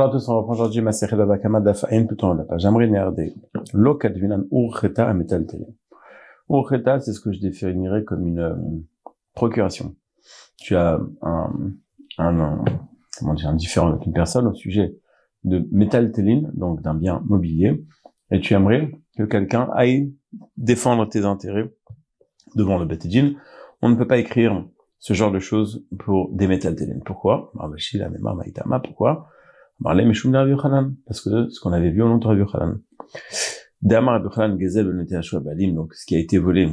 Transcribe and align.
Bonjour 0.00 0.14
à 0.14 0.18
tous, 0.18 0.28
on 0.30 0.38
reprend 0.38 0.52
aujourd'hui 0.52 0.80
ma 0.80 0.92
série 0.92 1.14
Baba 1.14 1.36
Kama 1.36 1.60
Dafaïn, 1.60 2.06
plutôt 2.06 2.32
la 2.32 2.44
page. 2.44 2.62
J'aimerais 2.62 2.88
nerder. 2.88 3.34
Lokadvinan 3.74 4.44
Urcheta 4.50 5.06
à 5.06 5.12
Metal 5.12 5.44
Télé. 5.44 5.66
Urcheta, 6.48 7.00
c'est 7.00 7.12
ce 7.12 7.20
que 7.20 7.32
je 7.32 7.38
définirais 7.38 8.02
comme 8.04 8.26
une 8.26 8.38
euh, 8.38 8.54
procuration. 9.34 9.94
Tu 10.56 10.74
as 10.74 10.98
un, 11.20 11.52
un, 12.16 12.64
comment 13.18 13.34
dire, 13.34 13.50
un 13.50 13.54
différent 13.54 13.88
avec 13.88 14.06
une 14.06 14.14
personne 14.14 14.46
au 14.46 14.54
sujet 14.54 14.96
de 15.44 15.68
métal 15.70 16.12
téline, 16.12 16.50
donc 16.54 16.80
d'un 16.80 16.94
bien 16.94 17.22
mobilier, 17.26 17.84
et 18.30 18.40
tu 18.40 18.54
aimerais 18.54 18.90
que 19.18 19.24
quelqu'un 19.24 19.68
aille 19.74 20.14
défendre 20.56 21.06
tes 21.10 21.26
intérêts 21.26 21.74
devant 22.54 22.78
le 22.78 22.86
Betedin. 22.86 23.32
On 23.82 23.90
ne 23.90 23.96
peut 23.96 24.06
pas 24.06 24.16
écrire 24.16 24.64
ce 24.98 25.12
genre 25.12 25.30
de 25.30 25.40
choses 25.40 25.84
pour 25.98 26.30
des 26.32 26.46
métal 26.46 26.74
téline. 26.74 27.02
Pourquoi? 27.04 27.52
Pourquoi? 28.82 29.28
Parce 31.06 31.20
que 31.22 31.48
ce 31.48 31.60
qu'on 31.60 31.72
avait 31.72 31.90
vu 31.90 32.02
au 32.02 32.08
nom 32.08 32.18
de 32.18 32.26
Rabbi 32.26 32.40
Yochanan. 32.40 32.80
Damar 33.82 34.22
Rabbi 34.22 34.62
Gezel 34.64 35.06
Balim, 35.42 35.74
donc 35.74 35.94
ce 35.94 36.04
qui 36.04 36.16
a 36.16 36.18
été 36.18 36.38
volé, 36.38 36.68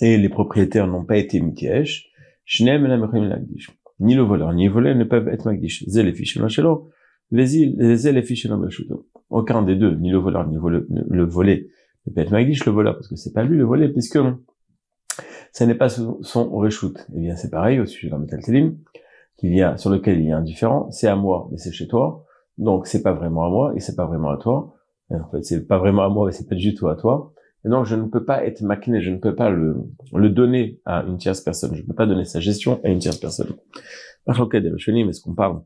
et 0.00 0.16
les 0.16 0.28
propriétaires 0.28 0.86
n'ont 0.86 1.04
pas 1.04 1.16
été 1.18 1.40
mitiesh, 1.40 2.10
ni 4.00 4.14
le 4.14 4.22
voleur, 4.22 4.54
ni 4.54 4.66
le 4.66 4.72
volé 4.72 4.94
ne 4.94 5.04
peuvent 5.04 5.28
être 5.28 5.44
magdish. 5.44 5.84
Zel 5.86 6.14
Aucun 9.28 9.62
des 9.62 9.76
deux, 9.76 9.94
ni 9.96 10.10
le 10.10 10.18
voleur, 10.18 10.48
ni 10.48 10.54
le 10.54 11.24
volé, 11.24 11.70
ne 12.06 12.12
peut 12.12 12.20
être 12.22 12.30
magdish, 12.30 12.64
le 12.64 12.72
voleur, 12.72 12.94
parce 12.94 13.08
que 13.08 13.16
c'est 13.16 13.34
pas 13.34 13.42
lui 13.42 13.58
le 13.58 13.64
volé, 13.64 13.90
puisque 13.90 14.18
ça 15.52 15.66
n'est 15.66 15.74
pas 15.74 15.90
son 15.90 16.50
reshoot. 16.50 17.06
Eh 17.14 17.20
bien, 17.20 17.36
c'est 17.36 17.50
pareil 17.50 17.80
au 17.80 17.86
sujet 17.86 18.08
d'un 18.08 18.18
métal 18.18 18.42
télim 18.42 18.78
qu'il 19.38 19.54
y 19.54 19.62
a, 19.62 19.76
sur 19.76 19.90
lequel 19.90 20.20
il 20.20 20.26
y 20.26 20.32
a 20.32 20.36
un 20.36 20.42
différent, 20.42 20.90
c'est 20.90 21.08
à 21.08 21.16
moi, 21.16 21.48
mais 21.50 21.58
c'est 21.58 21.72
chez 21.72 21.86
toi. 21.86 22.24
Donc, 22.58 22.86
c'est 22.86 23.02
pas 23.02 23.12
vraiment 23.12 23.46
à 23.46 23.48
moi, 23.48 23.72
et 23.76 23.80
c'est 23.80 23.96
pas 23.96 24.06
vraiment 24.06 24.30
à 24.30 24.36
toi. 24.36 24.74
en 25.10 25.30
fait, 25.30 25.44
c'est 25.44 25.66
pas 25.66 25.78
vraiment 25.78 26.02
à 26.02 26.08
moi, 26.08 26.28
et 26.28 26.32
c'est 26.32 26.48
pas 26.48 26.56
du 26.56 26.74
tout 26.74 26.88
à 26.88 26.96
toi. 26.96 27.32
Et 27.64 27.68
donc, 27.68 27.86
je 27.86 27.94
ne 27.94 28.04
peux 28.04 28.24
pas 28.24 28.44
être 28.44 28.62
maquiné, 28.62 29.00
je 29.00 29.10
ne 29.10 29.18
peux 29.18 29.34
pas 29.34 29.50
le, 29.50 29.76
le 30.12 30.28
donner 30.28 30.80
à 30.84 31.04
une 31.04 31.18
tierce 31.18 31.40
personne. 31.40 31.74
Je 31.74 31.82
ne 31.82 31.86
peux 31.86 31.94
pas 31.94 32.06
donner 32.06 32.24
sa 32.24 32.40
gestion 32.40 32.80
à 32.84 32.88
une 32.88 32.98
tierce 32.98 33.18
personne. 33.18 33.54
Mais 34.26 34.34
est-ce 34.34 35.20
qu'on 35.22 35.34
parle 35.34 35.62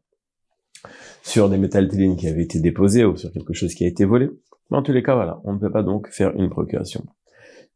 sur 1.23 1.49
des 1.49 1.59
métal 1.59 1.89
qui 1.89 2.29
avaient 2.29 2.43
été 2.43 2.61
déposés 2.61 3.05
ou 3.05 3.17
sur 3.17 3.33
quelque 3.33 3.53
chose 3.55 3.75
qui 3.75 3.85
a 3.85 3.89
été 3.89 4.05
volé? 4.05 4.31
Dans 4.71 4.83
tous 4.83 4.93
les 4.93 5.03
cas, 5.03 5.15
voilà, 5.15 5.41
on 5.45 5.55
ne 5.55 5.59
peut 5.59 5.71
pas 5.71 5.83
donc 5.83 6.09
faire 6.09 6.35
une 6.37 6.49
procuration. 6.49 7.05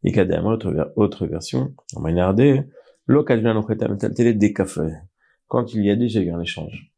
Et 0.05 0.13
KDM, 0.13 0.47
autre, 0.47 0.93
autre 0.97 1.27
version, 1.27 1.75
on 1.97 2.01
va 2.01 2.11
regarder, 2.11 2.63
l'occasion 3.07 3.55
de 3.55 4.31
des 4.33 4.53
cafés 4.53 4.93
quand 5.49 5.75
il 5.75 5.85
y 5.85 5.91
a 5.91 5.97
déjà 5.97 6.21
eu 6.21 6.31
un 6.31 6.41
échange 6.41 6.93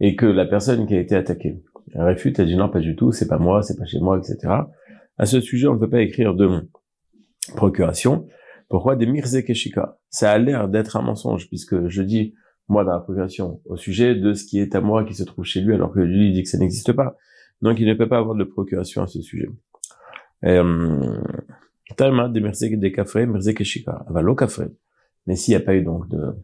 et 0.00 0.16
que 0.16 0.26
la 0.26 0.44
personne 0.44 0.86
qui 0.86 0.94
a 0.94 1.00
été 1.00 1.14
attaquée 1.14 1.62
réfute, 1.94 2.38
elle 2.38 2.46
dit 2.46 2.56
non, 2.56 2.68
pas 2.68 2.80
du 2.80 2.96
tout, 2.96 3.12
c'est 3.12 3.28
pas 3.28 3.38
moi, 3.38 3.62
c'est 3.62 3.76
pas 3.76 3.84
chez 3.84 4.00
moi, 4.00 4.18
etc. 4.18 4.52
À 5.16 5.26
ce 5.26 5.40
sujet, 5.40 5.68
on 5.68 5.74
ne 5.74 5.78
peut 5.78 5.90
pas 5.90 6.00
écrire 6.00 6.34
de 6.34 6.68
procuration. 7.56 8.26
Pourquoi 8.68 8.96
des 8.96 9.06
mirze 9.06 9.40
keshika? 9.42 9.98
Ça 10.08 10.32
a 10.32 10.38
l'air 10.38 10.68
d'être 10.68 10.96
un 10.96 11.02
mensonge 11.02 11.48
puisque 11.48 11.88
je 11.88 12.02
dis 12.02 12.34
moi 12.68 12.84
dans 12.84 12.92
la 12.92 13.00
procuration 13.00 13.60
au 13.66 13.76
sujet 13.76 14.14
de 14.14 14.32
ce 14.32 14.44
qui 14.44 14.58
est 14.58 14.74
à 14.74 14.80
moi 14.80 15.04
qui 15.04 15.14
se 15.14 15.22
trouve 15.22 15.44
chez 15.44 15.60
lui 15.60 15.74
alors 15.74 15.92
que 15.92 16.00
lui 16.00 16.32
dit 16.32 16.42
que 16.42 16.48
ça 16.48 16.58
n'existe 16.58 16.92
pas. 16.92 17.16
Donc 17.60 17.78
il 17.78 17.86
ne 17.86 17.94
peut 17.94 18.08
pas 18.08 18.18
avoir 18.18 18.34
de 18.34 18.44
procuration 18.44 19.02
à 19.02 19.06
ce 19.06 19.20
sujet. 19.20 19.48
Euh, 20.44 21.20
Talma 21.96 22.28
des 22.28 22.40
mirze 22.40 22.60
des 22.60 22.92
cafés, 22.92 23.26
mirze 23.26 23.52
keshika. 23.52 24.04
Va 24.08 24.22
l'eau 24.22 24.34
café. 24.34 24.64
Mais 25.26 25.36
s'il 25.36 25.52
n'y 25.52 25.62
a 25.62 25.64
pas 25.64 25.74
eu 25.74 25.82
donc 25.82 26.08
de 26.08 26.34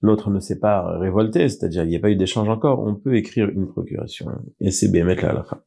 l'autre 0.00 0.30
ne 0.30 0.40
s'est 0.40 0.58
pas 0.58 0.98
révolté, 0.98 1.48
c'est-à-dire 1.48 1.84
il 1.84 1.90
n'y 1.90 1.96
a 1.96 2.00
pas 2.00 2.10
eu 2.10 2.16
d'échange 2.16 2.48
encore, 2.48 2.80
on 2.80 2.94
peut 2.94 3.16
écrire 3.16 3.48
une 3.48 3.68
procuration. 3.68 4.26
Et 4.60 4.70
c'est 4.70 4.88
bien 4.88 5.04
mettre 5.04 5.24
là 5.24 5.30
à 5.30 5.34
la 5.34 5.42
fin. 5.44 5.62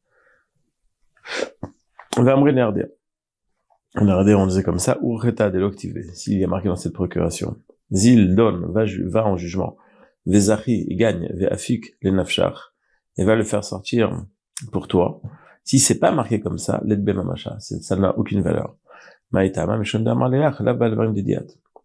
On 3.94 4.46
disait 4.46 4.62
comme 4.62 4.78
ça, 4.78 4.98
Urreta 5.02 5.50
deloctive, 5.50 6.02
s'il 6.14 6.38
y 6.38 6.44
a 6.44 6.46
marqué 6.46 6.68
dans 6.68 6.76
cette 6.76 6.92
procuration. 6.92 7.56
Zil 7.90 8.34
donne, 8.34 8.70
va, 8.72 8.84
va 9.04 9.26
en 9.26 9.36
jugement. 9.36 9.76
Vezachi 10.24 10.86
gagne, 10.96 11.30
ve'afik 11.34 11.96
le 12.00 12.10
nafshar, 12.10 12.74
et 13.16 13.24
va 13.24 13.34
le 13.34 13.44
faire 13.44 13.64
sortir 13.64 14.24
pour 14.70 14.88
toi. 14.88 15.20
Si 15.64 15.78
c'est 15.78 15.98
pas 15.98 16.10
marqué 16.10 16.40
comme 16.40 16.58
ça, 16.58 16.80
l'edbe 16.84 17.10
mamacha, 17.10 17.56
ça 17.58 17.96
n'a 17.96 18.16
aucune 18.18 18.40
valeur. 18.40 18.76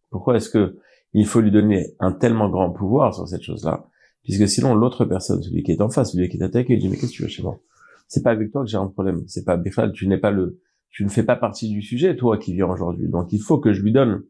Pourquoi 0.10 0.36
est-ce 0.36 0.50
que 0.50 0.78
il 1.20 1.26
faut 1.26 1.42
lui 1.42 1.52
donner 1.52 1.96
un 2.00 2.12
tellement 2.12 2.50
grand 2.50 2.72
pouvoir 2.72 3.14
sur 3.14 3.28
cette 3.28 3.44
chose-là, 3.44 3.88
puisque 4.24 4.48
sinon 4.48 4.76
l'autre 4.76 5.06
personne, 5.06 5.42
celui 5.42 5.64
qui 5.64 5.72
est 5.72 5.82
en 5.82 5.90
face, 5.90 6.12
celui 6.12 6.30
qui 6.30 6.38
est 6.38 6.44
attaqué, 6.44 6.74
il 6.74 6.80
dit 6.80 6.90
mais 6.90 6.98
qu'est-ce 6.98 7.12
que 7.12 7.18
tu 7.18 7.24
veux 7.24 7.30
chez 7.30 7.44
moi 7.44 7.60
C'est 8.08 8.24
pas 8.24 8.32
avec 8.32 8.52
toi 8.52 8.64
que 8.64 8.70
j'ai 8.70 8.78
un 8.78 8.88
problème, 8.88 9.24
c'est 9.28 9.46
pas 9.46 9.58
Bifal, 9.58 9.92
tu 9.94 10.08
n'es 10.08 10.18
pas 10.18 10.32
le, 10.32 10.60
tu 10.90 11.04
ne 11.04 11.10
fais 11.10 11.24
pas 11.24 11.36
partie 11.36 11.70
du 11.70 11.82
sujet, 11.82 12.16
toi 12.16 12.38
qui 12.38 12.54
viens 12.54 12.68
aujourd'hui. 12.68 13.08
Donc 13.08 13.32
il 13.32 13.42
faut 13.42 13.60
que 13.60 13.74
je 13.74 13.82
lui 13.82 13.92
donne 13.92 14.24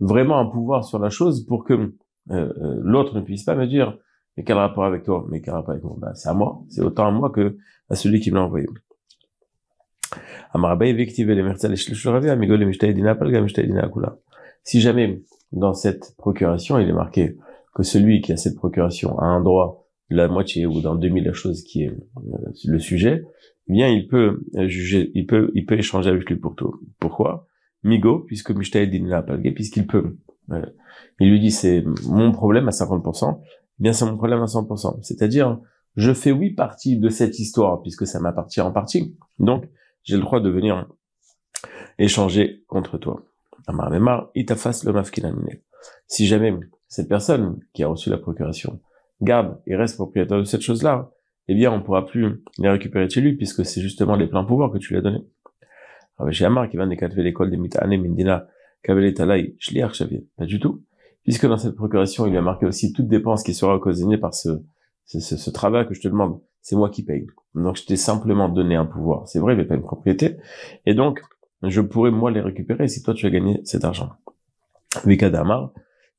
vraiment 0.00 0.38
un 0.38 0.46
pouvoir 0.46 0.84
sur 0.84 0.98
la 0.98 1.10
chose 1.10 1.44
pour 1.46 1.64
que 1.64 1.74
euh, 1.74 1.92
euh, 2.30 2.80
l'autre 2.82 3.14
ne 3.14 3.20
puisse 3.20 3.44
pas 3.44 3.54
me 3.54 3.66
dire 3.66 3.96
mais 4.36 4.44
quel 4.44 4.56
rapport 4.56 4.84
avec 4.84 5.02
toi 5.02 5.26
Mais 5.30 5.40
quel 5.40 5.54
rapport 5.54 5.72
avec 5.72 5.82
moi 5.82 5.96
bah, 5.98 6.14
C'est 6.14 6.28
à 6.28 6.34
moi, 6.34 6.62
c'est 6.68 6.82
autant 6.82 7.08
à 7.08 7.10
moi 7.10 7.30
que 7.30 7.56
à 7.90 7.96
celui 7.96 8.20
qui 8.20 8.30
me 8.30 8.36
l'a 8.36 8.44
envoyé. 8.44 8.66
Si 14.62 14.80
jamais 14.80 15.22
dans 15.52 15.74
cette 15.74 16.14
procuration, 16.16 16.78
il 16.78 16.88
est 16.88 16.92
marqué 16.92 17.36
que 17.74 17.82
celui 17.82 18.20
qui 18.20 18.32
a 18.32 18.36
cette 18.36 18.56
procuration 18.56 19.18
a 19.18 19.24
un 19.24 19.40
droit 19.40 19.86
de 20.10 20.16
la 20.16 20.28
moitié 20.28 20.66
ou 20.66 20.80
dans 20.80 20.94
demi 20.94 21.22
la 21.22 21.32
chose 21.32 21.62
qui 21.62 21.84
est 21.84 21.90
euh, 21.90 22.52
le 22.64 22.78
sujet, 22.78 23.24
eh 23.68 23.72
bien 23.72 23.88
il 23.88 24.08
peut 24.08 24.42
euh, 24.56 24.68
juger, 24.68 25.10
il 25.14 25.26
peut, 25.26 25.50
il 25.54 25.66
peut 25.66 25.78
échanger 25.78 26.10
avec 26.10 26.28
lui 26.28 26.36
pour 26.36 26.54
tout. 26.54 26.74
Pourquoi? 26.98 27.46
Migo, 27.84 28.20
puisque 28.20 28.50
Mishtaedin 28.50 29.06
l'a 29.06 29.22
palgué, 29.22 29.52
puisqu'il 29.52 29.86
peut. 29.86 30.16
Il 31.20 31.30
lui 31.30 31.40
dit 31.40 31.50
c'est 31.50 31.84
mon 32.06 32.32
problème 32.32 32.68
à 32.68 32.70
50%, 32.70 33.38
eh 33.40 33.82
bien 33.82 33.92
c'est 33.92 34.06
mon 34.06 34.16
problème 34.16 34.40
à 34.40 34.46
100%. 34.46 35.02
C'est-à-dire, 35.02 35.60
je 35.96 36.12
fais 36.12 36.32
oui 36.32 36.50
partie 36.54 36.98
de 36.98 37.08
cette 37.08 37.38
histoire 37.38 37.82
puisque 37.82 38.06
ça 38.06 38.18
m'appartient 38.18 38.60
en 38.60 38.72
partie. 38.72 39.16
Donc, 39.38 39.68
j'ai 40.04 40.16
le 40.16 40.22
droit 40.22 40.40
de 40.40 40.48
venir 40.48 40.88
échanger 41.98 42.64
contre 42.66 42.98
toi. 42.98 43.27
Si 46.06 46.26
jamais 46.26 46.54
cette 46.88 47.08
personne 47.08 47.60
qui 47.72 47.82
a 47.82 47.88
reçu 47.88 48.10
la 48.10 48.18
procuration 48.18 48.80
garde 49.20 49.60
et 49.66 49.76
reste 49.76 49.96
propriétaire 49.96 50.38
de 50.38 50.44
cette 50.44 50.62
chose-là, 50.62 51.10
eh 51.48 51.54
bien, 51.54 51.72
on 51.72 51.82
pourra 51.82 52.06
plus 52.06 52.42
les 52.58 52.68
récupérer 52.68 53.08
chez 53.08 53.20
lui 53.20 53.34
puisque 53.36 53.64
c'est 53.64 53.80
justement 53.80 54.16
les 54.16 54.26
pleins 54.26 54.44
pouvoirs 54.44 54.70
que 54.70 54.78
tu 54.78 54.92
lui 54.92 54.98
as 54.98 55.02
donnés. 55.02 55.24
Chez 56.30 56.44
Amar 56.44 56.68
qui 56.68 56.76
va 56.76 56.86
décalfer 56.86 57.22
l'école 57.22 57.50
des 57.50 57.56
Mitane 57.56 57.96
Mindina 57.96 58.48
Talai 58.82 59.56
Pas 60.36 60.44
du 60.44 60.58
tout. 60.58 60.82
Puisque 61.22 61.46
dans 61.46 61.58
cette 61.58 61.74
procuration, 61.74 62.26
il 62.26 62.30
lui 62.30 62.38
a 62.38 62.42
marqué 62.42 62.66
aussi 62.66 62.92
toute 62.92 63.06
dépense 63.06 63.42
qui 63.42 63.54
sera 63.54 63.74
occasionnée 63.74 64.18
par 64.18 64.34
ce, 64.34 64.62
ce, 65.04 65.20
ce, 65.20 65.50
travail 65.50 65.86
que 65.86 65.94
je 65.94 66.00
te 66.00 66.08
demande. 66.08 66.40
C'est 66.62 66.74
moi 66.74 66.90
qui 66.90 67.02
paye. 67.02 67.26
Donc, 67.54 67.76
je 67.76 67.84
t'ai 67.84 67.96
simplement 67.96 68.48
donné 68.48 68.76
un 68.76 68.86
pouvoir. 68.86 69.28
C'est 69.28 69.38
vrai, 69.38 69.58
a 69.58 69.64
pas 69.64 69.74
une 69.74 69.82
propriété. 69.82 70.38
Et 70.86 70.94
donc, 70.94 71.22
je 71.62 71.80
pourrais 71.80 72.10
moi 72.10 72.30
les 72.30 72.40
récupérer 72.40 72.88
si 72.88 73.02
toi 73.02 73.14
tu 73.14 73.26
as 73.26 73.30
gagné 73.30 73.60
cet 73.64 73.84
argent. 73.84 74.12
Vikadamar, 75.04 75.72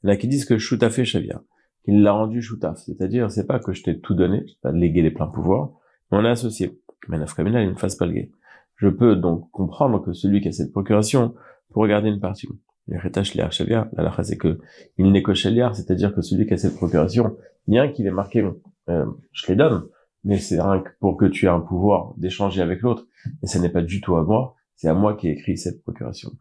il 0.03 0.07
y 0.07 0.09
en 0.09 0.13
a 0.13 0.17
qui 0.17 0.27
disent 0.27 0.45
que 0.45 0.57
Shutaf 0.57 0.93
fait 0.93 1.05
Shavia. 1.05 1.41
Il 1.85 2.03
l'a 2.03 2.11
rendu 2.11 2.41
Shutaf. 2.41 2.77
C'est-à-dire, 2.77 3.31
c'est 3.31 3.47
pas 3.47 3.59
que 3.59 3.73
je 3.73 3.83
t'ai 3.83 3.99
tout 3.99 4.13
donné, 4.13 4.43
je 4.47 4.53
pas 4.61 4.71
légué 4.71 5.01
les 5.01 5.11
pleins 5.11 5.27
pouvoirs, 5.27 5.71
mais 6.11 6.17
on 6.17 6.25
est 6.25 6.29
associé. 6.29 6.79
Mais 7.07 7.17
il 7.17 7.21
ne 7.21 7.75
fasse 7.75 7.95
pas 7.95 8.05
le 8.05 8.13
guet. 8.13 8.31
Je 8.75 8.87
peux 8.87 9.15
donc 9.15 9.49
comprendre 9.51 10.03
que 10.03 10.13
celui 10.13 10.41
qui 10.41 10.47
a 10.47 10.51
cette 10.51 10.71
procuration 10.71 11.35
pour 11.71 11.83
regarder 11.83 12.09
une 12.09 12.19
partie. 12.19 12.47
Le 12.87 12.99
Retash 12.99 13.35
la 13.35 13.49
la 13.93 14.23
c'est 14.23 14.37
que 14.37 14.59
il 14.97 15.11
n'est 15.11 15.21
que 15.21 15.33
c'est-à-dire 15.33 16.13
que 16.13 16.21
celui 16.21 16.47
qui 16.47 16.53
a 16.53 16.57
cette 16.57 16.75
procuration, 16.75 17.37
bien 17.67 17.89
qu'il 17.89 18.07
ait 18.07 18.11
marqué, 18.11 18.43
euh, 18.89 19.05
je 19.31 19.47
les 19.47 19.55
donne, 19.55 19.85
mais 20.23 20.37
c'est 20.37 20.61
rien 20.61 20.79
que 20.79 20.89
pour 20.99 21.17
que 21.17 21.25
tu 21.25 21.45
aies 21.45 21.49
un 21.49 21.59
pouvoir 21.59 22.13
d'échanger 22.17 22.61
avec 22.61 22.81
l'autre, 22.81 23.05
et 23.43 23.47
ce 23.47 23.59
n'est 23.59 23.69
pas 23.69 23.81
du 23.81 24.01
tout 24.01 24.15
à 24.15 24.23
moi, 24.23 24.55
c'est 24.79 24.87
à 24.87 24.93
moi 24.93 25.13
qui 25.15 25.27
ai 25.27 25.31
écrit 25.31 25.57
cette 25.57 25.83
procuration. 25.83 26.31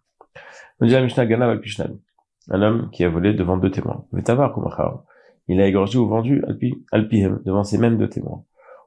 Un 2.50 2.62
homme 2.62 2.88
qui 2.92 3.02
a 3.02 3.08
volé 3.08 3.34
devant 3.34 3.56
deux 3.56 3.72
témoins. 3.72 4.04
Il 5.48 5.60
a 5.60 5.66
égorgé 5.66 5.98
ou 5.98 6.06
vendu 6.06 6.44
alpi, 6.46 6.84
alpihem, 6.92 7.42
devant 7.44 7.64
ces 7.64 7.78
mêmes 7.78 7.98
deux 7.98 8.08
témoins. 8.08 8.44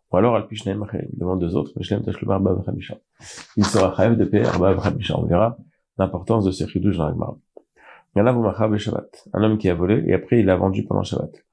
Ou 0.10 0.16
alors 0.16 0.38
alpi 0.38 0.56
devant 0.64 1.36
deux 1.36 1.58
autres, 1.58 1.74
il 1.76 3.66
sera 3.66 3.94
chayev 3.94 4.16
de 4.16 4.24
payer 4.24 4.46
On 4.56 5.26
verra 5.26 5.58
l'importance 5.98 6.46
de 6.46 6.52
ce 6.52 6.66
chidouche 6.66 6.96
dans 6.96 7.08
l'agmar. 7.08 7.36
Un 8.16 8.26
homme 9.44 9.58
qui 9.58 9.70
a 9.70 9.76
volé 9.76 10.02
et 10.08 10.14
après 10.14 10.40
il 10.40 10.50
a 10.50 10.56
vendu 10.56 10.86
pendant 10.86 11.04
Shabbat. 11.04 11.44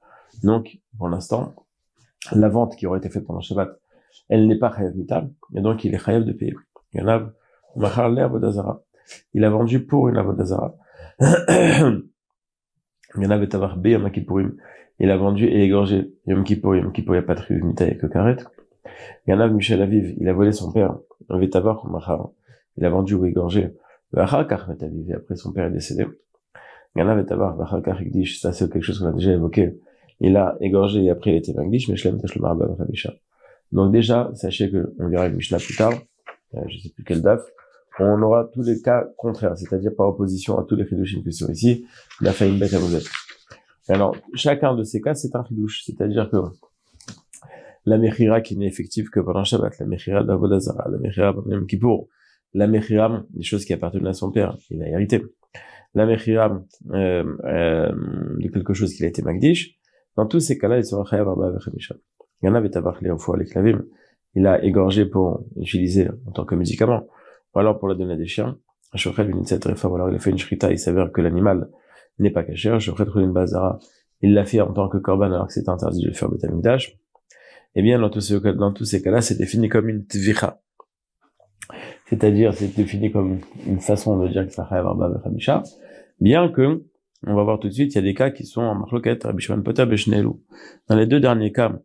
Donc, 0.45 0.79
pour 0.97 1.09
l'instant, 1.09 1.53
la 2.31 2.49
vente 2.49 2.77
qui 2.77 2.87
aurait 2.87 3.01
été 3.01 3.11
faite 3.11 3.27
pendant 3.27 3.41
Shabbat, 3.41 3.77
elle 4.29 4.47
n'est 4.47 4.59
pas 4.59 4.73
chayev 4.73 4.95
vital, 4.95 5.33
et 5.57 5.61
donc 5.61 5.83
il 5.85 5.93
est 5.93 5.99
chayev 5.99 6.25
de 6.25 6.33
payer. 6.33 6.55
Il 7.77 9.45
a 9.45 9.51
vendu 9.51 9.85
pour 9.85 10.09
une 10.09 10.17
avodazara. 10.17 10.75
Il 15.01 15.11
a 15.11 15.17
vendu 15.17 15.47
et 15.47 15.65
égorgé 15.65 16.13
Yom 16.27 16.45
Kippour. 16.45 16.77
Yom 16.77 16.93
Kippour, 16.93 17.15
il 17.15 17.19
n'y 17.19 17.25
a 17.25 17.27
pas 17.27 17.35
de 17.35 17.55
mita, 17.55 17.85
il 17.85 17.91
n'y 17.91 17.97
a 17.97 18.01
que 18.01 18.07
Karet. 18.07 18.39
Ganav 19.27 19.53
Michel 19.53 19.81
Aviv, 19.81 20.15
il 20.19 20.29
a 20.29 20.33
volé 20.33 20.53
son 20.53 20.73
père. 20.73 20.99
Vetavar. 21.31 21.87
Il 22.77 22.85
a 22.85 22.91
vendu 22.91 23.15
ou 23.15 23.25
égorgé. 23.25 23.75
Vachakar 24.13 24.71
Aviv. 24.71 25.11
Et 25.11 25.15
après, 25.15 25.37
son 25.37 25.53
père 25.53 25.67
est 25.67 25.71
décédé. 25.71 26.07
Ganav 26.97 27.19
Vetavar 27.19 27.57
Vachakar 27.57 27.99
Ikdish. 28.01 28.41
Ça, 28.41 28.53
c'est 28.53 28.71
quelque 28.73 28.83
chose 28.83 28.99
qu'on 28.99 29.07
a 29.07 29.13
déjà 29.13 29.33
évoqué. 29.33 29.79
Il 30.21 30.37
a 30.37 30.57
égorgé 30.61 31.05
et 31.05 31.11
après 31.11 31.31
il 31.31 31.37
était 31.37 31.53
Magdish, 31.53 31.89
mais 31.89 31.97
Shlem 31.97 32.21
Tashlom 32.21 32.45
Arba 32.45 32.67
Misha. 32.89 33.15
Donc 33.71 33.93
déjà, 33.93 34.31
sachez 34.35 34.71
que, 34.71 34.95
on 34.99 35.09
verra 35.09 35.29
une 35.29 35.37
Mishnah 35.37 35.59
plus 35.59 35.77
tard, 35.77 35.93
euh, 36.55 36.61
je 36.67 36.79
sais 36.79 36.89
plus 36.91 37.05
quel 37.05 37.23
daf, 37.23 37.43
on 37.99 38.23
aura 38.23 38.49
tous 38.53 38.63
les 38.63 38.81
cas 38.81 39.07
contraires, 39.17 39.57
c'est-à-dire 39.57 39.93
par 39.97 40.09
opposition 40.09 40.59
à 40.59 40.65
tous 40.65 40.77
les 40.77 40.87
chidushim 40.87 41.23
qui 41.23 41.33
sont 41.33 41.51
ici, 41.51 41.87
il 42.21 42.29
a 42.29 42.33
fait 42.33 42.49
une 42.49 42.59
bête 42.59 42.75
à 42.75 42.79
vous 42.79 42.97
Alors, 43.89 44.17
chacun 44.35 44.75
de 44.75 44.85
ces 44.85 45.01
cas, 45.01 45.15
c'est 45.15 45.35
un 45.35 45.45
chidouche, 45.45 45.83
c'est-à-dire 45.85 46.31
que 46.31 46.37
la 47.87 47.99
mechira 47.99 48.41
qui 48.41 48.57
n'est 48.57 48.67
effective 48.67 49.09
que 49.11 49.21
pendant 49.21 49.45
Shabbat, 49.45 49.79
la 49.79 49.87
mechira 49.87 50.23
d'Avodazara, 50.23 50.89
la 50.91 50.99
mechira 50.99 51.33
pendant 51.33 51.65
Kippour, 51.65 52.09
la 52.55 52.67
mechira 52.67 53.25
des 53.31 53.43
choses 53.43 53.65
qui 53.65 53.73
appartiennent 53.73 54.07
à 54.07 54.13
son 54.13 54.31
père, 54.31 54.57
il 54.71 54.83
a 54.83 54.89
hérité, 54.89 55.23
la 55.95 56.07
mechira 56.07 56.63
euh, 56.91 57.25
euh, 57.45 57.93
de 58.39 58.49
quelque 58.49 58.75
chose 58.75 58.95
qu'il 58.95 59.05
a 59.07 59.09
été 59.09 59.23
magdish, 59.23 59.79
dans 60.17 60.27
tous 60.27 60.41
ces 60.41 60.59
cas-là, 60.59 60.79
il 60.79 60.85
sera 60.85 61.05
chayav 61.05 61.29
arba. 61.29 61.57
Il 62.43 62.47
y 62.47 62.49
en 62.49 62.55
avait 62.55 62.71
tabac 62.71 62.99
au 63.11 63.19
foie 63.19 63.37
les 63.37 63.45
clavim, 63.45 63.85
il 64.35 64.47
a 64.47 64.63
égorgé 64.63 65.07
pour 65.07 65.45
utiliser 65.57 66.09
en 66.27 66.33
tant 66.33 66.45
que 66.45 66.55
médicament 66.55 67.07
ou 67.55 67.59
alors 67.59 67.79
pour 67.79 67.89
la 67.89 67.95
donner 67.95 68.15
à 68.15 68.17
des 68.17 68.27
chiens. 68.27 68.59
Shochet 68.95 69.23
réforme, 69.65 69.95
alors 69.97 70.11
il 70.11 70.17
a 70.17 70.19
fait 70.19 70.31
une 70.31 70.39
shrita, 70.39 70.71
il 70.71 70.79
s'avère 70.79 71.13
que 71.13 71.21
l'animal 71.21 71.69
n'est 72.19 72.31
pas 72.31 72.43
caché. 72.43 72.79
Shochet 72.81 73.05
une 73.17 73.33
bazara, 73.33 73.79
il 74.23 74.35
l'a 74.35 74.45
fait 74.45 74.61
en 74.61 74.73
tant 74.73 74.89
que 74.89 74.99
korban 74.99 75.27
alors 75.27 75.47
que 75.47 75.53
c'est 75.53 75.69
interdit 75.69 76.03
de 76.03 76.09
le 76.09 76.15
faire 76.15 76.31
betamigdash. 76.31 76.97
Eh 77.75 77.83
bien, 77.83 77.99
dans 77.99 78.11
tous 78.11 78.21
ces, 78.21 78.41
dans 78.41 78.73
tous 78.73 78.85
ces 78.85 79.03
cas-là, 79.03 79.21
c'est 79.21 79.37
défini 79.37 79.69
comme 79.69 79.89
une 79.89 80.07
tvicha. 80.07 80.61
C'est-à-dire, 82.07 82.55
c'est 82.55 82.75
défini 82.75 83.13
comme 83.13 83.41
une 83.67 83.81
façon 83.81 84.19
de 84.19 84.29
dire 84.29 84.47
que 84.47 84.53
ça 84.53 84.67
arba 84.71 85.21
chamisha. 85.23 85.63
Bien 86.21 86.49
que, 86.49 86.85
on 87.27 87.35
va 87.35 87.43
voir 87.43 87.61
tout 87.61 87.69
de 87.69 87.73
suite, 87.73 87.95
il 87.95 87.97
y 87.97 87.99
a 87.99 88.03
des 88.03 88.15
cas 88.15 88.31
qui 88.31 88.47
sont 88.47 88.63
en 88.63 88.75
marloquette, 88.75 89.25
Rabbi 89.25 89.43
Shimon 89.43 89.63
Potab 89.63 89.95
Dans 90.89 90.97
les 90.97 91.07
deux 91.07 91.21
derniers 91.21 91.53
cas, 91.53 91.79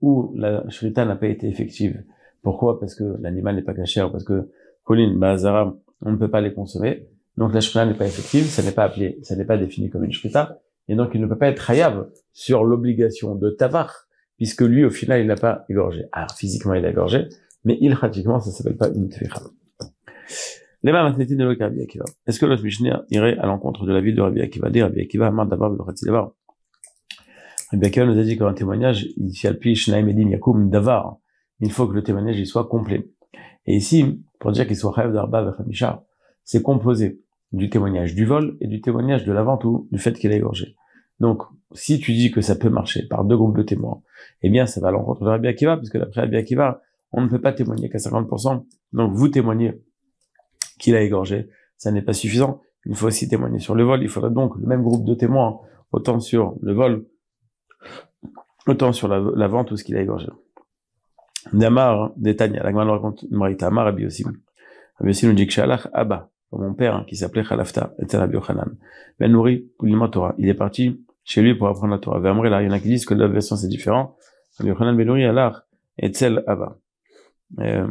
où 0.00 0.32
la 0.36 0.68
shrita 0.68 1.04
n'a 1.04 1.16
pas 1.16 1.28
été 1.28 1.48
effective. 1.48 2.04
Pourquoi? 2.42 2.78
Parce 2.78 2.94
que 2.94 3.04
l'animal 3.20 3.56
n'est 3.56 3.62
pas 3.62 3.74
caché, 3.74 4.06
parce 4.12 4.24
que 4.24 4.50
Bazara, 5.16 5.76
on 6.02 6.12
ne 6.12 6.16
peut 6.16 6.30
pas 6.30 6.40
les 6.40 6.52
consommer. 6.52 7.06
Donc 7.36 7.54
la 7.54 7.60
shrita 7.60 7.86
n'est 7.86 7.94
pas 7.94 8.06
effective, 8.06 8.44
ça 8.44 8.62
n'est 8.62 8.72
pas 8.72 8.84
appelé, 8.84 9.18
ça 9.22 9.36
n'est 9.36 9.44
pas 9.44 9.56
défini 9.56 9.88
comme 9.88 10.04
une 10.04 10.12
shrita, 10.12 10.58
et 10.88 10.94
donc 10.94 11.12
il 11.14 11.20
ne 11.20 11.26
peut 11.26 11.38
pas 11.38 11.48
être 11.48 11.70
hayab 11.70 12.10
sur 12.32 12.64
l'obligation 12.64 13.34
de 13.34 13.50
tavar, 13.50 14.06
puisque 14.36 14.62
lui 14.62 14.84
au 14.84 14.90
final 14.90 15.20
il 15.20 15.26
n'a 15.26 15.36
pas 15.36 15.64
égorgé. 15.68 16.04
Alors 16.12 16.32
physiquement 16.32 16.74
il 16.74 16.84
a 16.84 16.90
égorgé, 16.90 17.28
mais 17.64 17.78
il 17.80 17.94
pratiquement 17.94 18.40
ça 18.40 18.50
s'appelle 18.50 18.76
pas 18.76 18.88
une 18.88 19.08
tficha. 19.08 19.40
Les 20.82 20.92
mêmes 20.92 21.12
de 21.12 21.62
Rabbi 21.62 21.82
Akiva. 21.82 22.06
Est-ce 22.26 22.40
que 22.40 22.46
notre 22.46 22.62
Mishnah 22.62 23.04
irait 23.10 23.36
à 23.38 23.46
l'encontre 23.46 23.84
de 23.84 23.92
la 23.92 24.00
vie 24.00 24.14
de 24.14 24.20
Rabbi 24.22 24.40
Akiva? 24.40 24.70
Dit 24.70 24.82
Rabbi 24.82 25.00
Akiva, 25.02 25.30
le 25.30 25.36
Rabbi 25.36 26.00
nous 27.72 28.18
a 28.18 28.22
dit 28.22 28.38
qu'un 28.38 28.54
témoignage, 28.54 29.06
il 29.16 29.30
Davar. 30.70 31.18
Faut 31.70 31.86
que 31.86 31.94
le 31.94 32.02
témoignage 32.02 32.38
il 32.38 32.46
soit 32.46 32.66
complet. 32.66 33.10
Et 33.70 33.76
ici, 33.76 34.20
pour 34.40 34.50
dire 34.50 34.66
qu'il 34.66 34.74
soit 34.74 34.90
rêve 34.90 35.12
d'Arba 35.12 35.52
Famisha, 35.52 36.04
c'est 36.42 36.60
composé 36.60 37.20
du 37.52 37.70
témoignage 37.70 38.16
du 38.16 38.24
vol 38.24 38.56
et 38.60 38.66
du 38.66 38.80
témoignage 38.80 39.24
de 39.24 39.30
la 39.30 39.44
vente 39.44 39.64
ou 39.64 39.86
du 39.92 39.98
fait 40.00 40.12
qu'il 40.12 40.32
a 40.32 40.34
égorgé. 40.34 40.74
Donc, 41.20 41.42
si 41.70 42.00
tu 42.00 42.12
dis 42.12 42.32
que 42.32 42.40
ça 42.40 42.56
peut 42.56 42.68
marcher 42.68 43.06
par 43.06 43.24
deux 43.24 43.36
groupes 43.36 43.56
de 43.56 43.62
témoins, 43.62 44.02
eh 44.42 44.50
bien, 44.50 44.66
ça 44.66 44.80
va 44.80 44.88
à 44.88 44.90
l'encontre 44.90 45.22
de 45.22 45.28
Rabbi 45.28 45.46
Akiva, 45.46 45.76
puisque 45.76 45.98
d'après 45.98 46.22
Rabbi 46.22 46.36
Akiva, 46.36 46.82
on 47.12 47.20
ne 47.20 47.28
peut 47.28 47.40
pas 47.40 47.52
témoigner 47.52 47.88
qu'à 47.88 47.98
50%. 47.98 48.66
Donc, 48.92 49.12
vous 49.12 49.28
témoignez 49.28 49.80
qu'il 50.80 50.96
a 50.96 51.02
égorgé, 51.02 51.48
ça 51.76 51.92
n'est 51.92 52.02
pas 52.02 52.12
suffisant. 52.12 52.62
Il 52.86 52.96
faut 52.96 53.06
aussi 53.06 53.28
témoigner 53.28 53.60
sur 53.60 53.76
le 53.76 53.84
vol. 53.84 54.02
Il 54.02 54.08
faudrait 54.08 54.32
donc 54.32 54.56
le 54.56 54.66
même 54.66 54.82
groupe 54.82 55.04
de 55.04 55.14
témoins, 55.14 55.60
autant 55.92 56.18
sur 56.18 56.56
le 56.60 56.72
vol, 56.72 57.06
autant 58.66 58.92
sur 58.92 59.06
la, 59.06 59.20
la 59.36 59.46
vente 59.46 59.70
ou 59.70 59.76
ce 59.76 59.84
qu'il 59.84 59.96
a 59.96 60.02
égorgé. 60.02 60.26
Damar, 61.52 62.12
Détania, 62.16 62.62
la 62.62 62.70
Gemara 62.70 62.92
raconte 62.92 63.22
une 63.22 63.36
marita, 63.36 63.66
Amar 63.68 63.84
Rabbi 63.86 64.02
Yosim. 64.02 64.32
Rabbi 64.98 65.10
Yosim 65.10 65.28
nous 65.28 65.34
dit 65.34 65.46
que 65.46 65.52
Shalach 65.52 65.88
Abba, 65.92 66.30
mon 66.52 66.74
père, 66.74 66.96
hein, 66.96 67.04
qui 67.06 67.16
s'appelait 67.16 67.44
Khalafta, 67.44 67.94
était 68.00 68.16
Rabbi 68.16 68.34
Yochanan. 68.34 68.76
Ben 69.18 69.30
Nouri, 69.30 69.70
Torah. 70.10 70.34
Il 70.38 70.48
est 70.48 70.54
parti 70.54 71.04
chez 71.24 71.42
lui 71.42 71.54
pour 71.54 71.68
apprendre 71.68 71.92
la 71.92 71.98
Torah. 71.98 72.18
Là, 72.18 72.62
il 72.62 72.66
y 72.66 72.68
en 72.68 72.72
a 72.72 72.80
qui 72.80 72.88
disent 72.88 73.06
que 73.06 73.14
la 73.14 73.28
version 73.28 73.56
c'est 73.56 73.68
différent. 73.68 74.16
Rabbi 74.58 74.70
Yochanan 74.70 74.96
Ben 74.96 75.06
Nouri, 75.06 75.24
Allah, 75.24 75.64
Etzel 75.96 76.42
Abba. 76.46 76.76
Euh, 77.60 77.86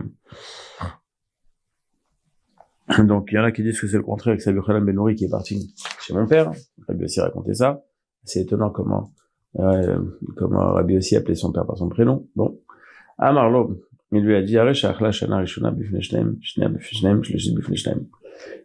donc, 3.05 3.29
il 3.31 3.35
y 3.35 3.39
en 3.39 3.43
a 3.43 3.51
qui 3.51 3.63
disent 3.63 3.79
que 3.79 3.87
c'est 3.87 3.97
le 3.97 4.03
contraire, 4.03 4.35
que 4.35 4.41
c'est 4.41 4.49
Rabbi 4.49 4.59
Yochanan 4.59 4.83
Ben 4.83 4.95
Nouri 4.95 5.15
qui 5.15 5.25
est 5.25 5.29
parti 5.29 5.73
chez 6.01 6.13
mon 6.13 6.27
père. 6.27 6.51
Rabbi 6.87 7.05
aussi 7.05 7.21
raconté 7.21 7.53
ça. 7.53 7.81
C'est 8.23 8.41
étonnant 8.41 8.71
comment, 8.71 9.13
euh, 9.59 9.99
comment 10.35 10.73
Rabbi 10.73 10.97
aussi 10.97 11.15
appelait 11.15 11.35
son 11.35 11.51
père 11.53 11.65
par 11.65 11.77
son 11.77 11.87
prénom. 11.87 12.27
Bon. 12.35 12.59
Amarlo, 13.19 13.81
il 14.13 14.23
lui 14.23 14.35
a 14.35 14.41
dit, 14.41 14.57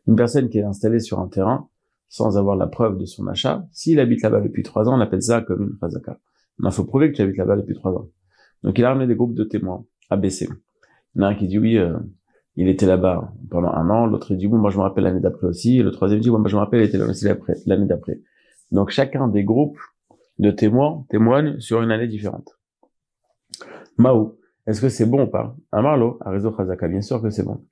une 0.06 0.16
personne 0.16 0.48
qui 0.48 0.58
est 0.58 0.62
installée 0.62 1.00
sur 1.00 1.18
un 1.18 1.28
terrain 1.28 1.68
sans 2.08 2.38
avoir 2.38 2.54
la 2.54 2.68
preuve 2.68 2.96
de 2.96 3.04
son 3.04 3.26
achat, 3.26 3.66
s'il 3.72 3.98
habite 3.98 4.22
là-bas 4.22 4.40
depuis 4.40 4.62
trois 4.62 4.88
ans, 4.88 4.96
on 4.96 5.00
appelle 5.00 5.22
ça 5.22 5.40
comme 5.40 5.62
une 5.62 5.78
chazaka. 5.80 6.20
Il 6.62 6.70
faut 6.70 6.84
prouver 6.84 7.10
que 7.10 7.16
tu 7.16 7.22
habites 7.22 7.36
là-bas 7.36 7.56
depuis 7.56 7.74
trois 7.74 7.92
ans. 7.92 8.08
Donc 8.62 8.78
il 8.78 8.84
a 8.84 8.90
ramené 8.90 9.08
des 9.08 9.16
groupes 9.16 9.34
de 9.34 9.42
témoins, 9.42 9.84
ABC. 10.10 10.46
Il 11.14 11.20
y 11.20 11.24
en 11.24 11.26
a 11.26 11.30
un 11.30 11.34
qui 11.34 11.48
dit 11.48 11.58
oui, 11.58 11.76
euh, 11.76 11.98
il 12.54 12.68
était 12.68 12.86
là-bas 12.86 13.32
pendant 13.50 13.72
un 13.72 13.90
an, 13.90 14.06
l'autre 14.06 14.32
dit 14.34 14.46
oui, 14.46 14.56
moi 14.56 14.70
je 14.70 14.76
me 14.76 14.82
rappelle 14.82 15.02
l'année 15.02 15.18
d'après 15.18 15.48
aussi, 15.48 15.82
le 15.82 15.90
troisième 15.90 16.20
dit 16.20 16.30
oui, 16.30 16.38
moi 16.38 16.48
je 16.48 16.54
me 16.54 16.60
rappelle, 16.60 16.82
il 16.82 16.86
était 16.86 16.98
là 16.98 17.06
aussi 17.06 17.26
l'année 17.66 17.86
d'après. 17.86 18.20
Donc 18.70 18.90
chacun 18.90 19.26
des 19.26 19.42
groupes 19.42 19.78
de 20.38 20.52
témoins 20.52 21.04
témoigne 21.10 21.58
sur 21.58 21.82
une 21.82 21.90
année 21.90 22.06
différente. 22.06 22.56
Mao, 23.98 24.38
est-ce 24.66 24.80
que 24.80 24.88
c'est 24.88 25.06
bon 25.06 25.24
ou 25.24 25.26
pas? 25.26 25.54
Un 25.72 25.82
marlo, 25.82 26.18
à 26.20 26.30
réseau 26.30 26.50
Khazaka, 26.50 26.88
bien 26.88 27.02
sûr 27.02 27.20
que 27.20 27.30
c'est 27.30 27.44
bon. 27.44 27.64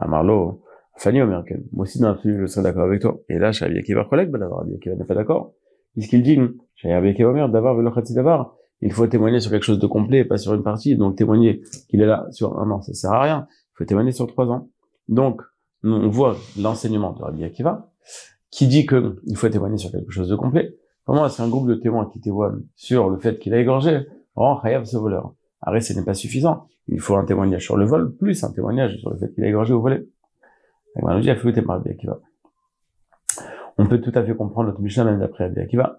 Un 0.00 0.08
marlo, 0.08 0.62
Fanny 0.96 1.20
Omerken. 1.20 1.64
Moi 1.72 1.82
aussi, 1.82 2.00
dans 2.00 2.16
je 2.22 2.46
serais 2.46 2.62
d'accord 2.62 2.84
avec 2.84 3.00
toi. 3.02 3.18
Et 3.28 3.38
là, 3.38 3.48
Akiva 3.48 4.04
collègue, 4.04 4.30
ben 4.30 4.38
d'avoir 4.38 4.64
Akiva 4.64 4.96
n'est 4.96 5.04
pas 5.04 5.14
d'accord. 5.14 5.52
Puisqu'il 5.92 6.22
dit, 6.22 6.38
Shabi 6.76 7.08
Akiva 7.08 7.30
Omer, 7.30 7.48
d'avoir 7.48 7.74
le 7.74 8.14
d'avoir, 8.14 8.54
il 8.80 8.92
faut 8.92 9.06
témoigner 9.06 9.40
sur 9.40 9.50
quelque 9.50 9.64
chose 9.64 9.78
de 9.78 9.86
complet, 9.86 10.24
pas 10.24 10.38
sur 10.38 10.54
une 10.54 10.62
partie. 10.62 10.96
Donc, 10.96 11.16
témoigner 11.16 11.62
qu'il 11.88 12.00
est 12.00 12.06
là 12.06 12.26
sur 12.30 12.58
un 12.58 12.70
an, 12.70 12.80
ça 12.80 12.94
sert 12.94 13.12
à 13.12 13.22
rien. 13.22 13.46
Il 13.50 13.78
faut 13.78 13.84
témoigner 13.84 14.12
sur 14.12 14.26
trois 14.26 14.46
ans. 14.46 14.70
Donc, 15.08 15.42
on 15.84 16.08
voit 16.08 16.36
l'enseignement 16.60 17.12
de 17.12 17.22
Rabbi 17.22 17.44
Akiva, 17.44 17.90
qui 18.50 18.66
dit 18.66 18.86
que 18.86 19.16
il 19.24 19.36
faut 19.36 19.48
témoigner 19.48 19.76
sur 19.76 19.90
quelque 19.90 20.10
chose 20.10 20.28
de 20.28 20.36
complet. 20.36 20.76
Comment 21.04 21.28
c'est 21.28 21.42
un 21.42 21.48
groupe 21.48 21.68
de 21.68 21.74
témoins 21.74 22.06
qui 22.12 22.20
témoignent 22.20 22.62
sur 22.74 23.08
le 23.08 23.18
fait 23.18 23.38
qu'il 23.38 23.54
a 23.54 23.58
égorgé, 23.58 24.06
rend 24.34 24.60
Hayav 24.62 24.84
ce 24.84 24.96
voleur. 24.96 25.34
Arrête, 25.60 25.82
ce 25.82 25.92
n'est 25.92 26.04
pas 26.04 26.14
suffisant. 26.14 26.66
Il 26.88 27.00
faut 27.00 27.16
un 27.16 27.24
témoignage 27.24 27.64
sur 27.64 27.76
le 27.76 27.84
vol, 27.84 28.14
plus 28.14 28.42
un 28.44 28.52
témoignage 28.52 28.96
sur 28.98 29.10
le 29.10 29.18
fait 29.18 29.32
qu'il 29.32 29.44
a 29.44 29.48
égorgé 29.48 29.74
au 29.74 29.80
volet. 29.80 30.06
On 33.80 33.86
peut 33.86 34.00
tout 34.00 34.12
à 34.14 34.24
fait 34.24 34.34
comprendre 34.34 34.68
notre 34.68 34.80
Mishnah 34.80 35.04
même 35.04 35.20
d'après 35.20 35.44
Rabbi 35.44 35.60
Akiva. 35.60 35.96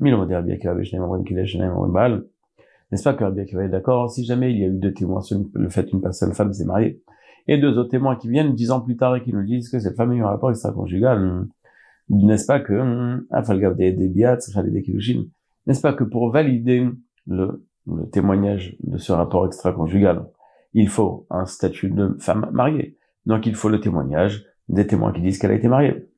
N'est-ce 2.92 3.04
pas 3.04 3.14
que 3.14 3.24
Rabbi 3.24 3.40
Akiva 3.42 3.64
est 3.64 3.70
d'accord 3.70 4.10
Si 4.10 4.26
jamais 4.26 4.52
il 4.52 4.60
y 4.60 4.64
a 4.64 4.68
eu 4.68 4.78
deux 4.78 4.94
témoins 4.94 5.22
sur 5.22 5.40
le 5.54 5.70
fait 5.70 5.86
qu'une 5.86 6.02
personne, 6.02 6.34
femme 6.34 6.52
s'est 6.52 6.66
mariée, 6.66 7.02
et 7.48 7.58
deux 7.58 7.78
autres 7.78 7.92
témoins 7.92 8.16
qui 8.16 8.30
viennent 8.30 8.54
dix 8.54 8.72
ans 8.72 8.82
plus 8.82 8.98
tard 8.98 9.16
et 9.16 9.24
qui 9.24 9.32
nous 9.32 9.44
disent 9.44 9.70
que 9.70 9.80
cette 9.80 9.96
femme 9.96 10.12
a 10.12 10.16
eu 10.16 10.22
un 10.22 10.28
rapport 10.28 10.50
extra-conjugal, 10.50 11.46
n'est-ce 12.10 12.46
pas 12.46 12.60
que, 12.60 12.74
n'est-ce 15.68 15.82
pas 15.82 15.94
que 15.94 16.04
pour 16.04 16.32
valider 16.32 16.90
le 17.28 17.64
le 17.88 18.10
témoignage 18.10 18.76
de 18.84 18.98
ce 18.98 19.12
rapport 19.12 19.46
extra-conjugal, 19.46 20.26
il 20.74 20.90
faut 20.90 21.26
un 21.30 21.46
statut 21.46 21.90
de 21.90 22.16
femme 22.20 22.50
mariée. 22.52 22.98
Donc 23.26 23.46
il 23.46 23.56
faut 23.56 23.70
le 23.70 23.80
témoignage 23.80 24.46
des 24.68 24.86
témoins 24.86 25.12
qui 25.12 25.22
disent 25.22 25.40
qu'elle 25.40 25.52
a 25.52 25.56
été 25.56 25.68
mariée. 25.68 26.10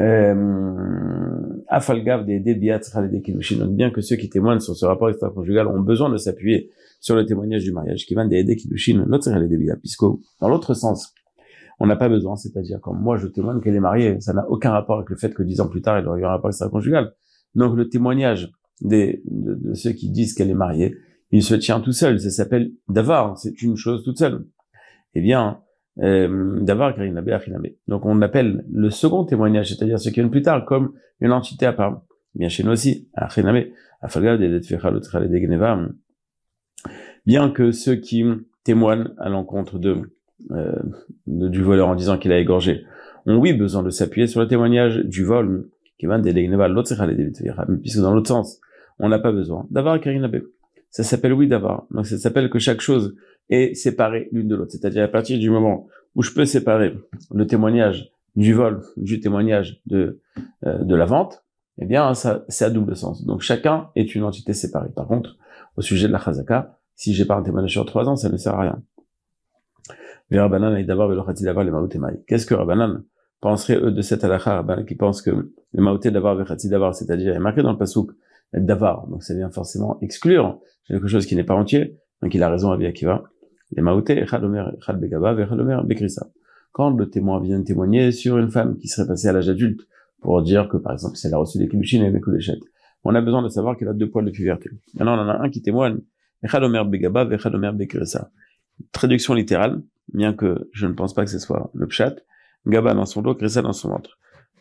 Euh, 0.00 1.64
Afalgav 1.66 2.24
des 2.24 2.38
débiats 2.38 2.80
donc 3.58 3.70
bien 3.74 3.90
que 3.90 4.00
ceux 4.00 4.16
qui 4.16 4.30
témoignent 4.30 4.60
sur 4.60 4.76
ce 4.76 4.86
rapport 4.86 5.08
extra-conjugal 5.08 5.66
ont 5.66 5.80
besoin 5.80 6.08
de 6.08 6.16
s'appuyer 6.16 6.70
sur 7.00 7.16
le 7.16 7.26
témoignage 7.26 7.64
du 7.64 7.72
mariage 7.72 8.06
qui 8.06 8.14
va 8.14 8.26
des 8.26 8.56
Kilushin, 8.56 9.04
l'autre 9.06 9.30
les 9.30 9.48
débiats, 9.48 9.76
puisque 9.76 10.04
dans 10.40 10.48
l'autre 10.48 10.74
sens, 10.74 11.14
on 11.80 11.86
n'a 11.86 11.96
pas 11.96 12.08
besoin, 12.08 12.36
c'est-à-dire 12.36 12.78
quand 12.80 12.94
moi 12.94 13.16
je 13.16 13.26
témoigne 13.26 13.60
qu'elle 13.60 13.74
est 13.74 13.80
mariée, 13.80 14.20
ça 14.20 14.32
n'a 14.32 14.48
aucun 14.48 14.70
rapport 14.70 14.96
avec 14.96 15.10
le 15.10 15.16
fait 15.16 15.32
que 15.34 15.42
dix 15.42 15.60
ans 15.60 15.68
plus 15.68 15.82
tard 15.82 15.96
elle 15.96 16.08
aurait 16.08 16.20
eu 16.20 16.24
un 16.24 16.30
rapport 16.30 16.50
extra-conjugal. 16.50 17.12
Donc 17.54 17.76
le 17.76 17.88
témoignage 17.88 18.52
de, 18.80 19.20
ceux 19.74 19.92
qui 19.92 20.10
disent 20.10 20.34
qu'elle 20.34 20.50
est 20.50 20.54
mariée, 20.54 20.96
il 21.30 21.42
se 21.42 21.54
tient 21.54 21.80
tout 21.80 21.92
seul. 21.92 22.20
Ça 22.20 22.30
s'appelle 22.30 22.72
davar, 22.88 23.36
c'est 23.38 23.62
une 23.62 23.76
chose 23.76 24.04
toute 24.04 24.18
seule. 24.18 24.46
Eh 25.14 25.20
bien, 25.20 25.60
euh, 26.00 26.60
davar 26.60 26.94
Donc 27.88 28.06
on 28.06 28.22
appelle 28.22 28.64
le 28.70 28.90
second 28.90 29.24
témoignage, 29.24 29.74
c'est-à-dire 29.74 29.98
ce 29.98 30.10
qui 30.10 30.20
vient 30.20 30.28
plus 30.28 30.42
tard, 30.42 30.64
comme 30.64 30.92
une 31.20 31.32
entité 31.32 31.66
à 31.66 31.72
part. 31.72 32.02
bien 32.34 32.48
chez 32.48 32.62
nous 32.62 32.72
aussi, 32.72 33.08
bien 37.26 37.50
que 37.50 37.72
ceux 37.72 37.96
qui 37.96 38.24
témoignent 38.64 39.08
à 39.18 39.28
l'encontre 39.28 39.80
euh, 40.52 40.72
de, 41.26 41.48
du 41.48 41.62
voleur 41.62 41.88
en 41.88 41.94
disant 41.94 42.16
qu'il 42.16 42.32
a 42.32 42.38
égorgé 42.38 42.84
ont 43.26 43.38
oui 43.38 43.52
besoin 43.52 43.82
de 43.82 43.90
s'appuyer 43.90 44.26
sur 44.26 44.40
le 44.40 44.46
témoignage 44.46 44.98
du 44.98 45.24
vol, 45.24 45.68
qui 45.98 46.06
puisque 47.82 47.98
dans 47.98 48.14
l'autre 48.14 48.28
sens, 48.28 48.60
on 48.98 49.08
n'a 49.08 49.18
pas 49.18 49.32
besoin 49.32 49.66
d'avoir 49.70 50.00
Karinabe. 50.00 50.42
Ça 50.90 51.04
s'appelle 51.04 51.32
oui 51.32 51.48
d'avoir. 51.48 51.86
Donc 51.90 52.06
ça 52.06 52.18
s'appelle 52.18 52.50
que 52.50 52.58
chaque 52.58 52.80
chose 52.80 53.14
est 53.50 53.74
séparée 53.74 54.28
l'une 54.32 54.48
de 54.48 54.56
l'autre. 54.56 54.72
C'est-à-dire 54.72 55.04
à 55.04 55.08
partir 55.08 55.38
du 55.38 55.50
moment 55.50 55.86
où 56.14 56.22
je 56.22 56.32
peux 56.32 56.44
séparer 56.44 56.94
le 57.32 57.46
témoignage 57.46 58.10
du 58.36 58.54
vol, 58.54 58.82
du 58.96 59.20
témoignage 59.20 59.80
de 59.86 60.20
euh, 60.66 60.82
de 60.82 60.94
la 60.94 61.04
vente, 61.04 61.44
eh 61.78 61.86
bien 61.86 62.14
ça 62.14 62.44
c'est 62.48 62.64
à 62.64 62.70
double 62.70 62.96
sens. 62.96 63.24
Donc 63.24 63.42
chacun 63.42 63.90
est 63.94 64.14
une 64.14 64.24
entité 64.24 64.52
séparée. 64.54 64.90
Par 64.94 65.06
contre, 65.06 65.36
au 65.76 65.82
sujet 65.82 66.08
de 66.08 66.12
la 66.12 66.18
chazaka, 66.18 66.78
si 66.94 67.14
j'ai 67.14 67.24
pas 67.24 67.36
un 67.36 67.42
témoignage 67.42 67.72
sur 67.72 67.86
trois 67.86 68.08
ans, 68.08 68.16
ça 68.16 68.28
ne 68.28 68.36
sert 68.36 68.54
à 68.54 68.62
rien. 68.62 68.82
Qu'est-ce 72.26 72.46
que 72.46 72.54
Rabbanan 72.54 73.02
penserait 73.40 73.76
eux 73.76 73.92
de 73.92 74.02
cette 74.02 74.24
halakha, 74.24 74.64
qui 74.86 74.94
pense 74.94 75.22
que 75.22 75.30
le 75.30 75.82
maouté 75.82 76.10
d'avoir 76.10 76.36
d'avar, 76.36 76.94
c'est-à-dire, 76.94 77.32
il 77.32 77.36
est 77.36 77.40
marqué 77.40 77.62
dans 77.62 77.72
le 77.72 77.78
pasouk, 77.78 78.10
d'avar, 78.52 79.06
donc 79.08 79.22
ça 79.22 79.34
vient 79.34 79.50
forcément 79.50 79.98
exclure 80.00 80.60
quelque 80.86 81.06
chose 81.06 81.26
qui 81.26 81.36
n'est 81.36 81.44
pas 81.44 81.54
entier, 81.54 81.98
donc 82.22 82.34
il 82.34 82.42
a 82.42 82.50
raison 82.50 82.70
à 82.70 82.78
Akiva. 82.86 83.24
Les 83.72 83.82
maouté, 83.82 84.24
Quand 86.72 86.90
le 86.90 87.10
témoin 87.10 87.40
vient 87.40 87.62
témoigner 87.62 88.12
sur 88.12 88.38
une 88.38 88.50
femme 88.50 88.78
qui 88.78 88.88
serait 88.88 89.06
passée 89.06 89.28
à 89.28 89.32
l'âge 89.32 89.50
adulte, 89.50 89.82
pour 90.20 90.42
dire 90.42 90.68
que, 90.68 90.76
par 90.78 90.92
exemple, 90.92 91.16
si 91.16 91.26
elle 91.26 91.34
a 91.34 91.38
reçu 91.38 91.58
des 91.58 91.68
kilushin 91.68 92.02
et 92.04 92.10
des 92.10 92.20
kuléchettes, 92.20 92.62
on 93.04 93.14
a 93.14 93.20
besoin 93.20 93.42
de 93.42 93.48
savoir 93.48 93.76
qu'elle 93.76 93.88
a 93.88 93.92
deux 93.92 94.10
poils 94.10 94.24
de 94.24 94.30
puberté. 94.30 94.70
Maintenant, 94.94 95.16
on 95.16 95.20
en 95.20 95.28
a 95.28 95.38
un 95.42 95.50
qui 95.50 95.62
témoigne, 95.62 95.98
Traduction 98.92 99.34
littérale, 99.34 99.82
bien 100.12 100.32
que 100.32 100.68
je 100.72 100.86
ne 100.86 100.92
pense 100.92 101.14
pas 101.14 101.24
que 101.24 101.30
ce 101.30 101.38
soit 101.38 101.70
le 101.74 101.86
pshat, 101.86 102.16
Gaba 102.66 102.94
dans 102.94 103.06
son 103.06 103.22
dos, 103.22 103.34
Krissa 103.34 103.62
dans 103.62 103.72
son 103.72 103.90
ventre. 103.90 104.18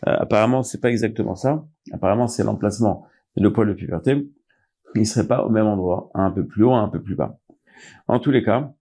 Euh, 0.08 0.16
apparemment, 0.20 0.64
c'est 0.64 0.80
pas 0.80 0.90
exactement 0.90 1.36
ça. 1.36 1.66
Apparemment, 1.92 2.28
c'est 2.28 2.44
l'emplacement 2.44 3.06
le 3.42 3.52
poil 3.52 3.68
de 3.68 3.74
puberté. 3.74 4.30
Il 4.96 5.06
serait 5.06 5.28
pas 5.28 5.44
au 5.44 5.50
même 5.50 5.68
endroit, 5.68 6.10
un 6.14 6.32
peu 6.32 6.46
plus 6.46 6.64
haut, 6.64 6.74
un 6.74 6.90
peu 6.90 7.02
plus 7.02 7.16
bas. 7.16 7.40
En 8.08 8.20
tous 8.20 8.32
les 8.32 8.44
cas, 8.44 8.74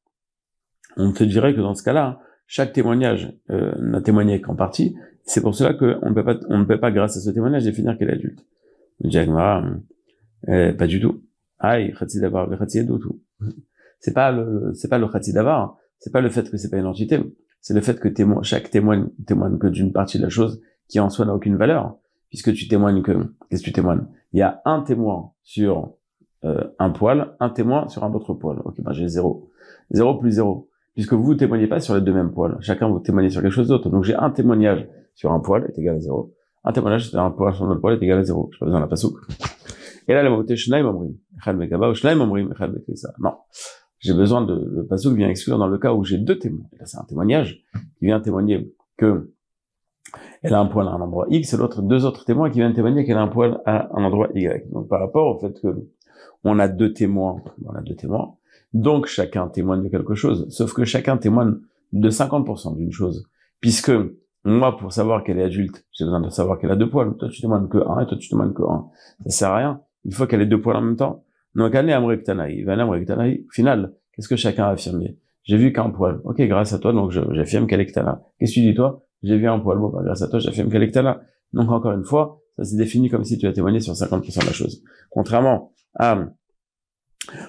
on 0.97 1.13
te 1.13 1.25
dirait 1.25 1.55
que 1.55 1.61
dans 1.61 1.75
ce 1.75 1.83
cas-là, 1.83 2.21
chaque 2.47 2.73
témoignage 2.73 3.37
euh, 3.51 3.73
n'a 3.79 4.01
témoigné 4.01 4.41
qu'en 4.41 4.55
partie. 4.55 4.97
C'est 5.25 5.41
pour 5.41 5.55
cela 5.55 5.75
qu'on 5.75 6.09
ne 6.09 6.15
peut 6.15 6.25
pas, 6.25 6.37
on 6.49 6.59
ne 6.59 6.65
peut 6.65 6.79
pas, 6.79 6.91
grâce 6.91 7.17
à 7.17 7.21
ce 7.21 7.31
témoignage, 7.31 7.65
définir 7.65 7.99
qu'elle 7.99 8.11
est 8.11 8.15
adulte. 8.15 8.45
Euh, 10.49 10.73
pas 10.73 10.87
du 10.87 11.01
tout. 11.01 11.23
Aïe, 11.59 11.93
d'avar, 12.21 12.49
tout. 12.59 13.21
C'est 13.99 14.15
pas 14.15 14.31
le, 14.31 14.73
c'est 14.75 14.89
pas 14.89 14.99
le 14.99 15.33
d'avar. 15.33 15.77
C'est 15.99 16.13
pas 16.13 16.21
le 16.21 16.29
fait 16.29 16.49
que 16.51 16.57
c'est 16.57 16.71
pas 16.71 16.77
une 16.77 16.87
entité 16.87 17.21
c'est 17.67 17.75
le 17.75 17.81
fait 17.81 17.99
que 17.99 18.07
témoin, 18.07 18.45
chaque 18.45 18.71
témoin 18.71 19.09
témoigne 19.27 19.59
que 19.59 19.67
d'une 19.67 19.93
partie 19.93 20.19
de 20.19 20.23
la 20.23 20.29
chose 20.29 20.63
qui 20.87 21.01
en 21.01 21.11
soi 21.11 21.27
n'a 21.27 21.35
aucune 21.35 21.57
valeur, 21.57 21.97
puisque 22.29 22.53
tu 22.53 22.69
témoignes 22.69 23.03
que, 23.03 23.11
qu'est-ce 23.51 23.63
que 23.63 23.67
tu 23.67 23.73
témoignes? 23.73 24.07
Il 24.37 24.41
y 24.41 24.43
a 24.43 24.61
un 24.67 24.83
témoin 24.83 25.33
sur 25.43 25.95
euh, 26.45 26.65
un 26.79 26.91
poil, 26.91 27.35
un 27.41 27.49
témoin 27.49 27.89
sur 27.89 28.05
un 28.05 28.13
autre 28.13 28.35
poil. 28.35 28.61
Ok, 28.67 28.75
ben 28.83 28.93
j'ai 28.93 29.09
zéro. 29.09 29.51
Zéro 29.89 30.19
plus 30.19 30.33
zéro. 30.33 30.69
Puisque 30.93 31.15
vous 31.15 31.33
ne 31.33 31.39
témoignez 31.39 31.67
pas 31.67 31.81
sur 31.81 31.95
les 31.95 32.03
deux 32.03 32.13
mêmes 32.13 32.33
poils. 32.33 32.55
Chacun 32.61 32.87
vous 32.87 32.99
témoignez 32.99 33.31
sur 33.31 33.41
quelque 33.41 33.55
chose 33.55 33.69
d'autre. 33.69 33.89
Donc 33.89 34.05
j'ai 34.05 34.15
un 34.15 34.29
témoignage 34.29 34.87
sur 35.15 35.33
un 35.33 35.41
poil 35.41 35.65
est 35.65 35.79
égal 35.79 35.97
à 35.97 36.01
zéro. 36.01 36.35
Un 36.65 36.73
témoignage 36.73 37.09
sur 37.09 37.19
un 37.19 37.31
poil 37.31 37.55
sur 37.55 37.65
un 37.65 37.71
autre 37.71 37.81
poil 37.81 37.95
est 37.95 38.03
égal 38.05 38.19
à 38.19 38.25
zéro. 38.25 38.51
Je 38.53 38.59
pas 38.59 38.67
besoin 38.67 38.79
la 38.79 38.89
pasouk. 38.89 39.17
Et 40.07 40.13
là, 40.13 40.23
le 40.23 40.29
mot 40.29 40.45
Shnaim 40.47 40.85
Omrim. 40.85 41.17
Echad 41.39 41.57
Megaba 41.57 41.89
ou 41.89 41.95
Shnaim 41.95 42.21
Omrim. 42.21 42.53
Echad 42.53 42.79
Non 43.19 43.33
j'ai 44.01 44.13
besoin 44.13 44.43
de, 44.45 44.55
le 44.55 44.97
qui 44.99 45.17
vient 45.17 45.31
exclure 45.31 45.57
dans 45.57 45.67
le 45.67 45.79
cas 45.79 45.95
où 45.95 46.05
j'ai 46.05 46.19
deux 46.19 46.39
témoins. 46.39 46.67
là, 46.79 46.85
c'est 46.85 46.99
un 46.99 47.05
témoignage 47.05 47.65
qui 47.99 48.05
vient 48.05 48.21
témoigner 48.21 48.71
que 48.99 49.33
elle 50.43 50.55
a 50.55 50.61
un 50.61 50.67
poil 50.67 50.87
à 50.89 50.93
un 50.93 51.01
endroit 51.01 51.27
X 51.31 51.53
et 51.53 51.57
l'autre, 51.57 51.83
deux 51.83 52.05
autres 52.05 52.25
témoins 52.25 52.51
qui 52.51 52.59
viennent 52.59 52.73
témoigner 52.73 53.05
qu'elle 53.05 53.17
a 53.17 53.23
un 53.23 53.29
poil 53.29 53.61
à 53.67 53.89
un 53.97 54.05
endroit 54.05 54.29
Y. 54.35 54.71
Donc, 54.71 54.89
par 54.89 55.01
rapport 55.01 55.35
au 55.35 55.39
fait 55.39 55.61
que 55.61 55.89
on 56.45 56.59
a 56.59 56.69
deux 56.69 56.93
témoins, 56.93 57.37
on 57.65 57.75
a 57.75 57.81
deux 57.81 57.97
témoins, 57.97 58.35
donc 58.73 59.07
chacun 59.07 59.49
témoigne 59.49 59.83
de 59.83 59.89
quelque 59.89 60.15
chose, 60.15 60.47
sauf 60.51 60.73
que 60.73 60.85
chacun 60.85 61.17
témoigne 61.17 61.55
de 61.93 62.11
50% 62.11 62.77
d'une 62.77 62.93
chose. 62.93 63.29
Puisque, 63.61 63.93
moi, 64.45 64.77
pour 64.77 64.93
savoir 64.93 65.25
qu'elle 65.25 65.39
est 65.39 65.45
adulte, 65.45 65.85
j'ai 65.93 66.05
besoin 66.05 66.21
de 66.21 66.29
savoir 66.29 66.59
qu'elle 66.59 66.71
a 66.71 66.77
deux 66.77 66.89
poils. 66.89 67.17
Toi, 67.17 67.29
tu 67.29 67.41
témoignes 67.41 67.69
que 67.69 67.79
un 67.79 68.01
et 68.01 68.07
toi, 68.07 68.17
tu 68.17 68.29
témoignes 68.29 68.53
que 68.53 68.63
un. 68.63 68.87
Ça 69.25 69.31
sert 69.31 69.51
à 69.51 69.57
rien. 69.57 69.81
Il 70.05 70.15
faut 70.15 70.27
qu'elle 70.27 70.43
ait 70.43 70.47
deux 70.47 70.61
poils 70.61 70.77
en 70.77 70.83
même 70.83 70.97
temps. 70.97 71.25
Donc, 71.55 71.75
au 71.75 73.51
final, 73.51 73.95
qu'est-ce 74.13 74.29
que 74.29 74.37
chacun 74.37 74.65
a 74.67 74.71
affirmé? 74.71 75.19
J'ai 75.43 75.57
vu 75.57 75.73
qu'un 75.73 75.91
poil. 75.91 76.21
Ok, 76.25 76.41
grâce 76.43 76.73
à 76.73 76.79
toi, 76.79 76.93
donc 76.93 77.13
j'affirme 77.13 77.67
qu'elle 77.67 77.81
est. 77.81 77.87
Qu'est-ce 77.87 78.51
que 78.51 78.55
tu 78.55 78.61
dis 78.61 78.75
toi? 78.75 79.06
J'ai 79.23 79.39
vu 79.39 79.49
un 79.49 79.59
poil. 79.59 79.79
Bon, 79.79 79.89
bah, 79.89 80.03
grâce 80.05 80.23
à 80.23 80.29
toi, 80.29 80.41
qu'elle 80.41 80.83
est 80.83 80.91
Ktana. 80.91 81.23
Donc, 81.53 81.71
encore 81.71 81.93
une 81.93 82.05
fois, 82.05 82.41
ça 82.57 82.65
s'est 82.65 82.77
défini 82.77 83.11
comme 83.11 83.25
si 83.25 83.39
tu 83.39 83.47
as 83.47 83.53
témoigné 83.53 83.81
sur 83.81 83.95
50% 83.95 84.41
de 84.41 84.47
la 84.47 84.53
chose. 84.53 84.83
Contrairement 85.11 85.73
à, 85.95 86.29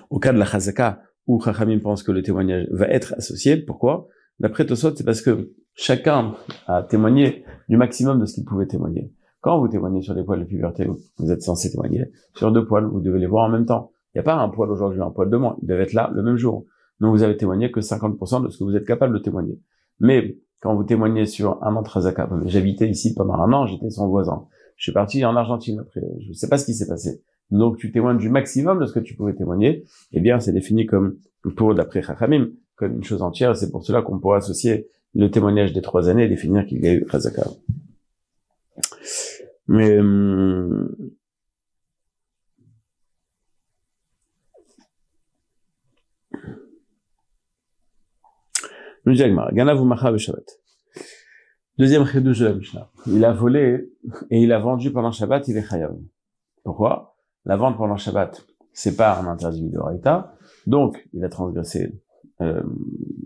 au 0.09 0.19
cas 0.19 0.33
de 0.33 0.37
la 0.37 0.45
Chazaka, 0.45 1.01
où 1.27 1.41
Chachamim 1.41 1.79
pense 1.79 2.03
que 2.03 2.11
le 2.11 2.21
témoignage 2.23 2.67
va 2.71 2.87
être 2.87 3.13
associé. 3.17 3.57
Pourquoi? 3.57 4.07
D'après 4.39 4.65
Tosot, 4.65 4.95
c'est 4.95 5.03
parce 5.03 5.21
que 5.21 5.51
chacun 5.73 6.35
a 6.67 6.83
témoigné 6.83 7.43
du 7.69 7.77
maximum 7.77 8.19
de 8.19 8.25
ce 8.25 8.35
qu'il 8.35 8.45
pouvait 8.45 8.67
témoigner. 8.67 9.11
Quand 9.41 9.59
vous 9.59 9.67
témoignez 9.67 10.01
sur 10.01 10.13
les 10.13 10.23
poils 10.23 10.39
de 10.39 10.45
puberté, 10.45 10.87
vous 11.17 11.31
êtes 11.31 11.41
censé 11.41 11.71
témoigner 11.71 12.11
sur 12.35 12.51
deux 12.51 12.65
poils, 12.65 12.85
vous 12.85 13.01
devez 13.01 13.19
les 13.19 13.27
voir 13.27 13.45
en 13.45 13.49
même 13.49 13.65
temps. 13.65 13.91
Il 14.13 14.17
n'y 14.17 14.21
a 14.21 14.23
pas 14.23 14.35
un 14.35 14.49
poil 14.49 14.71
aujourd'hui, 14.71 15.01
un 15.01 15.11
poil 15.11 15.29
demain. 15.29 15.55
Ils 15.61 15.67
doivent 15.67 15.81
être 15.81 15.93
là 15.93 16.11
le 16.13 16.23
même 16.23 16.37
jour. 16.37 16.65
Donc 16.99 17.11
vous 17.11 17.23
avez 17.23 17.37
témoigné 17.37 17.71
que 17.71 17.79
50% 17.79 18.43
de 18.43 18.49
ce 18.49 18.57
que 18.57 18.63
vous 18.63 18.75
êtes 18.75 18.85
capable 18.85 19.13
de 19.13 19.19
témoigner. 19.19 19.59
Mais 19.99 20.37
quand 20.59 20.75
vous 20.75 20.83
témoignez 20.83 21.25
sur 21.25 21.63
un 21.63 21.71
Mantrazaka, 21.71 22.29
j'habitais 22.45 22.89
ici 22.89 23.13
pendant 23.13 23.35
un 23.35 23.53
an, 23.53 23.67
j'étais 23.67 23.89
son 23.89 24.07
voisin. 24.07 24.45
Je 24.75 24.83
suis 24.83 24.91
parti 24.91 25.23
en 25.25 25.35
Argentine 25.35 25.79
après. 25.79 26.01
Je 26.21 26.29
ne 26.29 26.33
sais 26.33 26.47
pas 26.47 26.57
ce 26.57 26.65
qui 26.65 26.73
s'est 26.73 26.87
passé. 26.87 27.21
Donc 27.51 27.77
tu 27.77 27.91
témoignes 27.91 28.17
du 28.17 28.29
maximum 28.29 28.79
de 28.79 28.85
ce 28.85 28.93
que 28.93 28.99
tu 28.99 29.15
pouvais 29.15 29.33
témoigner. 29.33 29.85
Eh 30.11 30.19
bien, 30.19 30.39
c'est 30.39 30.51
défini 30.51 30.85
comme, 30.85 31.17
pour 31.55 31.73
d'après 31.73 32.01
Chachamim, 32.01 32.49
comme 32.75 32.95
une 32.95 33.03
chose 33.03 33.21
entière. 33.21 33.55
C'est 33.55 33.71
pour 33.71 33.83
cela 33.83 34.01
qu'on 34.01 34.19
pourrait 34.19 34.37
associer 34.37 34.87
le 35.15 35.31
témoignage 35.31 35.73
des 35.73 35.81
trois 35.81 36.09
années 36.09 36.25
et 36.25 36.27
définir 36.27 36.65
qu'il 36.65 36.83
y 36.83 36.87
a 36.87 36.93
eu 36.93 37.05
Chazaka. 37.09 37.43
Mais 39.67 39.99
hum, 39.99 40.89
Deuxième 51.77 52.05
chidouche 52.05 52.39
de 52.39 52.45
la 52.45 52.53
Mishnah. 52.53 52.89
Il 53.07 53.23
a 53.23 53.31
volé 53.31 53.89
et 54.29 54.43
il 54.43 54.51
a 54.51 54.59
vendu 54.59 54.91
pendant 54.91 55.13
Shabbat, 55.13 55.47
il 55.47 55.55
est 55.55 55.63
chayav. 55.63 55.95
Pourquoi? 56.65 57.15
La 57.45 57.55
vente 57.55 57.77
pendant 57.77 57.95
Shabbat, 57.95 58.45
c'est 58.73 58.97
pas 58.97 59.17
un 59.17 59.27
interdit 59.27 59.63
midoraita, 59.63 60.33
donc 60.65 61.07
il 61.13 61.23
a 61.23 61.29
transgressé, 61.29 62.01
euh, 62.41 62.61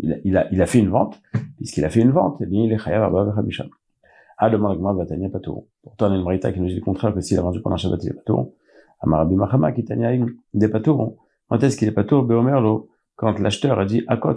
il, 0.03 0.13
a, 0.37 0.47
il, 0.51 0.59
il, 0.59 0.65
fait 0.67 0.77
une 0.77 0.89
vente, 0.89 1.19
puisqu'il 1.57 1.83
a 1.83 1.89
fait 1.89 2.01
une 2.01 2.11
vente, 2.11 2.37
eh 2.41 2.45
bien 2.45 2.63
il 2.63 2.71
est 2.71 2.77
chayav 2.77 3.01
abba 3.01 3.23
vechabisham. 3.23 3.69
Ah, 4.37 4.51
demande 4.51 4.77
Patour. 5.31 5.65
Pourtant, 5.81 6.09
on 6.09 6.11
a 6.11 6.15
une 6.15 6.23
marita 6.23 6.53
qui 6.53 6.59
nous 6.59 6.67
dit 6.67 6.75
le 6.75 6.81
contraire, 6.81 7.11
que 7.11 7.21
s'il 7.21 7.39
a 7.39 7.41
vendu 7.41 7.59
pendant 7.59 7.77
Shabbat, 7.77 8.03
il 8.03 8.09
est 8.09 8.13
Patour. 8.13 8.53
Amarabi 8.99 9.33
Mahama, 9.33 9.71
qui 9.71 9.83
tania 9.83 10.11
des 10.53 10.67
Patour. 10.67 11.17
Quand 11.49 11.63
est-ce 11.63 11.75
qu'il 11.75 11.87
est 11.87 11.91
Patour 11.91 12.21
Beomerlo 12.21 12.91
quand 13.21 13.37
l'acheteur 13.37 13.79
a 13.79 13.85
dit 13.85 14.03
Akot 14.07 14.33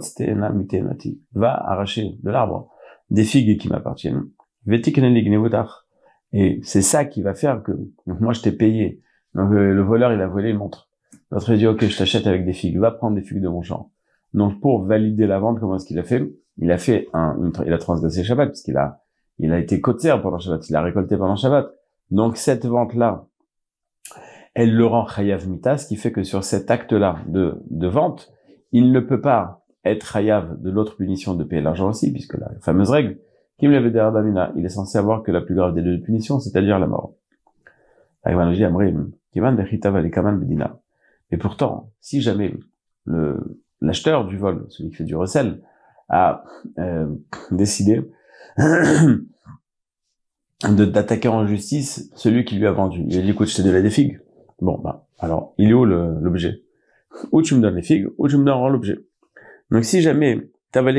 va 1.33 1.53
arracher 1.53 2.19
de 2.21 2.29
l'arbre 2.29 2.69
des 3.09 3.23
figues 3.23 3.59
qui 3.59 3.67
m'appartiennent. 3.67 4.25
Et 6.33 6.59
c'est 6.61 6.83
ça 6.83 7.03
qui 7.03 7.23
va 7.23 7.33
faire 7.33 7.63
que 7.63 7.71
moi 8.05 8.33
je 8.33 8.41
t'ai 8.41 8.51
payé. 8.51 9.01
Donc 9.33 9.51
euh, 9.53 9.73
le 9.73 9.81
voleur 9.81 10.13
il 10.13 10.21
a 10.21 10.27
volé 10.27 10.51
une 10.51 10.57
montre. 10.57 10.87
L'autre 11.31 11.51
il 11.51 11.57
dit 11.57 11.65
ok 11.65 11.83
je 11.83 11.97
t'achète 11.97 12.27
avec 12.27 12.45
des 12.45 12.53
figues, 12.53 12.77
va 12.77 12.91
prendre 12.91 13.15
des 13.15 13.23
figues 13.23 13.41
de 13.41 13.47
mon 13.47 13.63
champ. 13.63 13.91
Donc 14.35 14.61
pour 14.61 14.83
valider 14.83 15.25
la 15.25 15.39
vente, 15.39 15.59
comment 15.59 15.77
est-ce 15.77 15.87
qu'il 15.87 15.97
a 15.97 16.03
fait? 16.03 16.31
Il 16.59 16.71
a 16.71 16.77
fait 16.77 17.07
un, 17.13 17.35
il 17.65 17.73
a 17.73 17.79
transgressé 17.79 18.23
Shabbat 18.23 18.49
puisqu'il 18.49 18.77
a, 18.77 19.01
il 19.39 19.51
a 19.51 19.57
été 19.57 19.81
côté 19.81 20.13
pendant 20.21 20.37
Shabbat, 20.37 20.69
il 20.69 20.75
a 20.75 20.83
récolté 20.83 21.17
pendant 21.17 21.35
Shabbat. 21.35 21.71
Donc 22.11 22.37
cette 22.37 22.67
vente 22.67 22.93
là, 22.93 23.25
elle 24.53 24.75
le 24.75 24.85
rend 24.85 25.07
chayav 25.07 25.49
mita, 25.49 25.79
ce 25.79 25.87
qui 25.87 25.95
fait 25.95 26.11
que 26.11 26.21
sur 26.21 26.43
cet 26.43 26.69
acte 26.69 26.93
là 26.93 27.17
de, 27.25 27.63
de 27.71 27.87
vente, 27.87 28.31
il 28.75 28.91
ne 28.91 28.99
peut 28.99 29.21
pas 29.21 29.65
être 29.85 30.17
hayav 30.17 30.61
de 30.61 30.69
l'autre 30.69 30.97
punition 30.97 31.33
de 31.33 31.45
payer 31.45 31.61
l'argent 31.61 31.87
aussi, 31.87 32.11
puisque 32.11 32.33
la 32.33 32.51
fameuse 32.59 32.89
règle, 32.89 33.17
Kim 33.57 33.71
il 33.71 34.65
est 34.65 34.69
censé 34.69 34.97
avoir 34.97 35.23
que 35.23 35.31
la 35.31 35.39
plus 35.39 35.55
grave 35.55 35.73
des 35.73 35.81
deux 35.81 36.01
punitions, 36.01 36.41
c'est-à-dire 36.41 36.77
la 36.77 36.87
mort. 36.87 37.13
Et 41.31 41.37
pourtant, 41.37 41.89
si 42.01 42.21
jamais 42.21 42.53
l'acheteur 43.79 44.25
du 44.25 44.37
vol, 44.37 44.65
celui 44.67 44.89
qui 44.89 44.95
fait 44.97 45.05
du 45.05 45.15
recel, 45.15 45.61
a 46.09 46.43
euh, 46.77 47.07
décidé 47.51 48.01
d'attaquer 50.61 51.29
en 51.29 51.47
justice 51.47 52.11
celui 52.13 52.43
qui 52.43 52.57
lui 52.57 52.67
a 52.67 52.73
vendu. 52.73 53.05
Il 53.07 53.17
a 53.17 53.21
dit, 53.21 53.29
écoute, 53.29 53.47
je 53.47 53.55
t'ai 53.55 53.63
donné 53.63 53.81
des 53.81 53.89
figues. 53.89 54.19
Bon, 54.59 54.77
bah, 54.77 55.07
alors, 55.19 55.53
il 55.57 55.69
est 55.69 55.73
où 55.73 55.85
l'objet? 55.85 56.64
Ou 57.31 57.41
tu 57.41 57.55
me 57.55 57.61
donnes 57.61 57.75
les 57.75 57.81
figues, 57.81 58.07
ou 58.17 58.27
tu 58.27 58.37
me 58.37 58.45
donnes 58.45 58.71
l'objet. 58.71 58.99
Donc, 59.71 59.83
si 59.85 60.01
jamais 60.01 60.49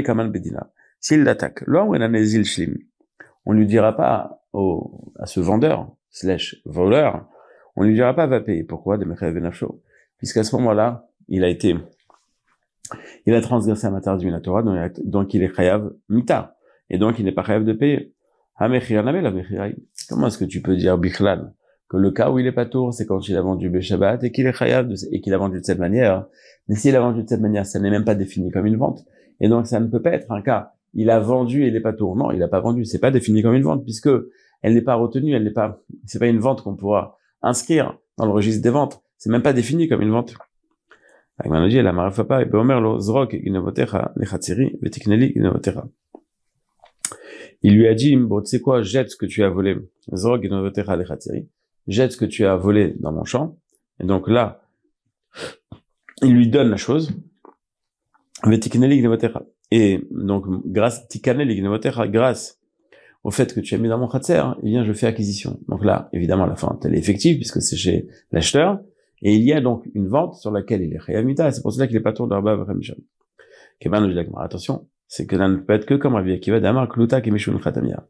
comme 0.04 0.20
un 0.20 0.28
bédina, 0.28 0.70
s'il 1.00 1.22
l'attaque, 1.22 1.64
on 1.68 3.52
lui 3.52 3.66
dira 3.66 3.94
pas 3.94 4.42
au, 4.52 5.12
à 5.18 5.26
ce 5.26 5.40
vendeur, 5.40 5.90
slash 6.10 6.56
voleur, 6.64 7.28
on 7.76 7.84
lui 7.84 7.94
dira 7.94 8.14
pas 8.14 8.26
va 8.26 8.40
payer. 8.40 8.64
Pourquoi? 8.64 8.98
Puisqu'à 10.18 10.44
ce 10.44 10.56
moment-là, 10.56 11.08
il 11.28 11.44
a 11.44 11.48
été, 11.48 11.76
il 13.26 13.34
a 13.34 13.40
transgressé 13.42 13.86
un 13.86 13.94
interdit 13.94 14.30
de 14.30 14.38
Torah, 14.38 14.62
donc 14.62 15.34
il 15.34 15.42
est 15.42 15.54
chayav 15.54 15.92
mita. 16.08 16.56
Et 16.88 16.98
donc 16.98 17.18
il 17.18 17.24
n'est 17.26 17.32
pas 17.32 17.44
chayav 17.44 17.64
de 17.64 17.72
payer. 17.72 18.14
Comment 20.08 20.28
est-ce 20.28 20.38
que 20.38 20.44
tu 20.44 20.62
peux 20.62 20.76
dire 20.76 20.96
bichlal 20.96 21.52
que 21.88 21.96
le 21.96 22.10
cas 22.10 22.30
où 22.30 22.38
il 22.38 22.46
est 22.46 22.52
pas 22.52 22.66
tour, 22.66 22.92
c'est 22.92 23.06
quand 23.06 23.28
il 23.28 23.36
a 23.36 23.42
vendu 23.42 23.68
le 23.68 23.80
Shabbat 23.80 24.24
et 24.24 24.32
qu'il 24.32 24.46
est 24.46 24.52
chayav 24.52 24.92
et 25.10 25.20
qu'il 25.20 25.32
a 25.34 25.38
vendu 25.38 25.60
de 25.60 25.64
cette 25.64 25.78
manière. 25.78 26.26
Mais 26.68 26.74
s'il 26.74 26.96
a 26.96 27.00
vendu 27.00 27.22
de 27.22 27.28
cette 27.28 27.40
manière, 27.40 27.64
ça 27.64 27.78
n'est 27.78 27.90
même 27.90 28.04
pas 28.04 28.14
défini 28.14 28.50
comme 28.50 28.66
une 28.66 28.76
vente. 28.76 29.04
Et 29.40 29.48
donc 29.48 29.66
ça 29.66 29.78
ne 29.78 29.86
peut 29.86 30.02
pas 30.02 30.10
être 30.10 30.30
un 30.32 30.42
cas. 30.42 30.72
Il 30.94 31.10
a 31.10 31.20
vendu 31.20 31.64
et 31.64 31.68
il 31.68 31.74
n'est 31.74 31.80
pas 31.80 31.92
tour. 31.92 32.16
Non, 32.16 32.30
il 32.32 32.38
n'a 32.38 32.48
pas 32.48 32.60
vendu. 32.60 32.84
C'est 32.84 32.98
pas 32.98 33.10
défini 33.10 33.42
comme 33.42 33.54
une 33.54 33.62
vente 33.62 33.84
puisque 33.84 34.10
elle 34.62 34.74
n'est 34.74 34.82
pas 34.82 34.94
retenue. 34.94 35.34
Elle 35.34 35.44
n'est 35.44 35.50
pas. 35.50 35.80
C'est 36.06 36.18
pas 36.18 36.26
une 36.26 36.38
vente 36.38 36.62
qu'on 36.62 36.74
pourra 36.74 37.18
inscrire 37.42 37.98
dans 38.16 38.26
le 38.26 38.32
registre 38.32 38.62
des 38.62 38.70
ventes. 38.70 39.02
C'est 39.18 39.30
même 39.30 39.42
pas 39.42 39.52
défini 39.52 39.88
comme 39.88 40.02
une 40.02 40.10
vente. 40.10 40.34
Il 47.62 47.74
lui 47.74 47.88
a 47.88 47.94
dit, 47.94 48.16
bon, 48.16 48.40
tu 48.40 48.46
sais 48.46 48.60
quoi, 48.60 48.82
jette 48.82 49.10
ce 49.10 49.16
que 49.16 49.26
tu 49.26 49.42
as 49.42 49.50
volé. 49.50 49.76
Jette 51.86 52.12
ce 52.12 52.16
que 52.16 52.24
tu 52.24 52.44
as 52.46 52.56
volé 52.56 52.94
dans 53.00 53.12
mon 53.12 53.24
champ. 53.24 53.58
Et 54.00 54.04
donc 54.04 54.28
là, 54.28 54.62
il 56.22 56.34
lui 56.34 56.48
donne 56.48 56.70
la 56.70 56.76
chose. 56.76 57.12
Et 59.70 60.00
donc, 60.10 60.44
grâce, 60.66 61.08
grâce 62.08 62.60
au 63.24 63.30
fait 63.30 63.54
que 63.54 63.60
tu 63.60 63.74
as 63.74 63.78
mis 63.78 63.88
dans 63.88 63.98
mon 63.98 64.08
khatser, 64.08 64.42
eh 64.62 64.66
bien, 64.66 64.84
je 64.84 64.92
fais 64.92 65.06
acquisition. 65.06 65.58
Donc 65.68 65.84
là, 65.84 66.08
évidemment, 66.12 66.46
la 66.46 66.54
vente, 66.54 66.84
elle 66.84 66.94
est 66.94 66.98
effective 66.98 67.36
puisque 67.36 67.60
c'est 67.60 67.76
chez 67.76 68.08
l'acheteur. 68.32 68.80
Et 69.22 69.34
il 69.34 69.42
y 69.42 69.52
a 69.52 69.60
donc 69.60 69.88
une 69.94 70.08
vente 70.08 70.34
sur 70.34 70.50
laquelle 70.50 70.82
il 70.82 70.92
est 70.92 71.00
réamita. 71.00 71.50
C'est 71.50 71.62
pour 71.62 71.72
cela 71.72 71.86
qu'il 71.86 71.96
est 71.96 72.00
pas 72.00 72.12
tour 72.12 72.28
d'Arba 72.28 72.54
Vremishon. 72.54 72.96
Attention, 74.38 74.86
c'est 75.08 75.26
que 75.26 75.36
ça 75.36 75.48
ne 75.48 75.56
peut 75.56 75.72
être 75.72 75.86
que 75.86 75.94
comme 75.94 76.14
Rabbi 76.14 76.32
Akiva 76.32 76.60
d'Amar 76.60 76.88
Kluta 76.88 77.20
Kemishun 77.20 77.58
Khatamia. 77.58 78.06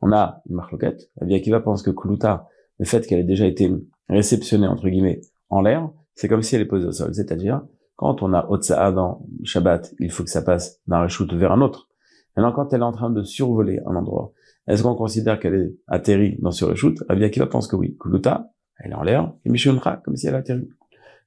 On 0.00 0.12
a 0.12 0.42
une 0.48 0.56
marloquette. 0.56 1.10
Rabbi 1.20 1.34
Akiva 1.34 1.60
pense 1.60 1.82
que 1.82 1.90
Kluta, 1.90 2.48
le 2.80 2.86
fait 2.86 3.06
qu'elle 3.06 3.20
ait 3.20 3.24
déjà 3.24 3.46
été 3.46 3.70
réceptionnée, 4.08 4.66
entre 4.66 4.88
guillemets, 4.88 5.20
en 5.50 5.60
l'air, 5.60 5.90
c'est 6.14 6.28
comme 6.28 6.42
si 6.42 6.56
elle 6.56 6.62
est 6.62 6.66
posée 6.66 6.86
au 6.86 6.92
sol. 6.92 7.14
C'est-à-dire, 7.14 7.60
quand 7.96 8.22
on 8.22 8.32
a 8.32 8.46
Otsa'a 8.48 8.90
dans 8.90 9.22
Shabbat, 9.44 9.94
il 10.00 10.10
faut 10.10 10.24
que 10.24 10.30
ça 10.30 10.40
passe 10.40 10.80
d'un 10.86 11.02
reshoot 11.02 11.30
vers 11.34 11.52
un 11.52 11.60
autre. 11.60 11.88
Maintenant, 12.36 12.52
quand 12.52 12.72
elle 12.72 12.80
est 12.80 12.84
en 12.84 12.92
train 12.92 13.10
de 13.10 13.22
survoler 13.22 13.80
un 13.86 13.94
endroit, 13.96 14.32
est-ce 14.66 14.82
qu'on 14.82 14.94
considère 14.94 15.38
qu'elle 15.38 15.54
est 15.54 15.74
atterrie 15.88 16.38
dans 16.40 16.52
ce 16.52 16.64
reshoot? 16.64 16.94
Rabbi 17.06 17.22
Akiva 17.22 17.46
pense 17.46 17.68
que 17.68 17.76
oui. 17.76 17.98
Kluta, 18.00 18.50
elle 18.78 18.92
est 18.92 18.94
en 18.94 19.02
l'air, 19.02 19.30
et 19.44 19.50
Mishunra, 19.50 19.98
comme 19.98 20.16
si 20.16 20.26
elle 20.26 20.34
atterrit. 20.34 20.70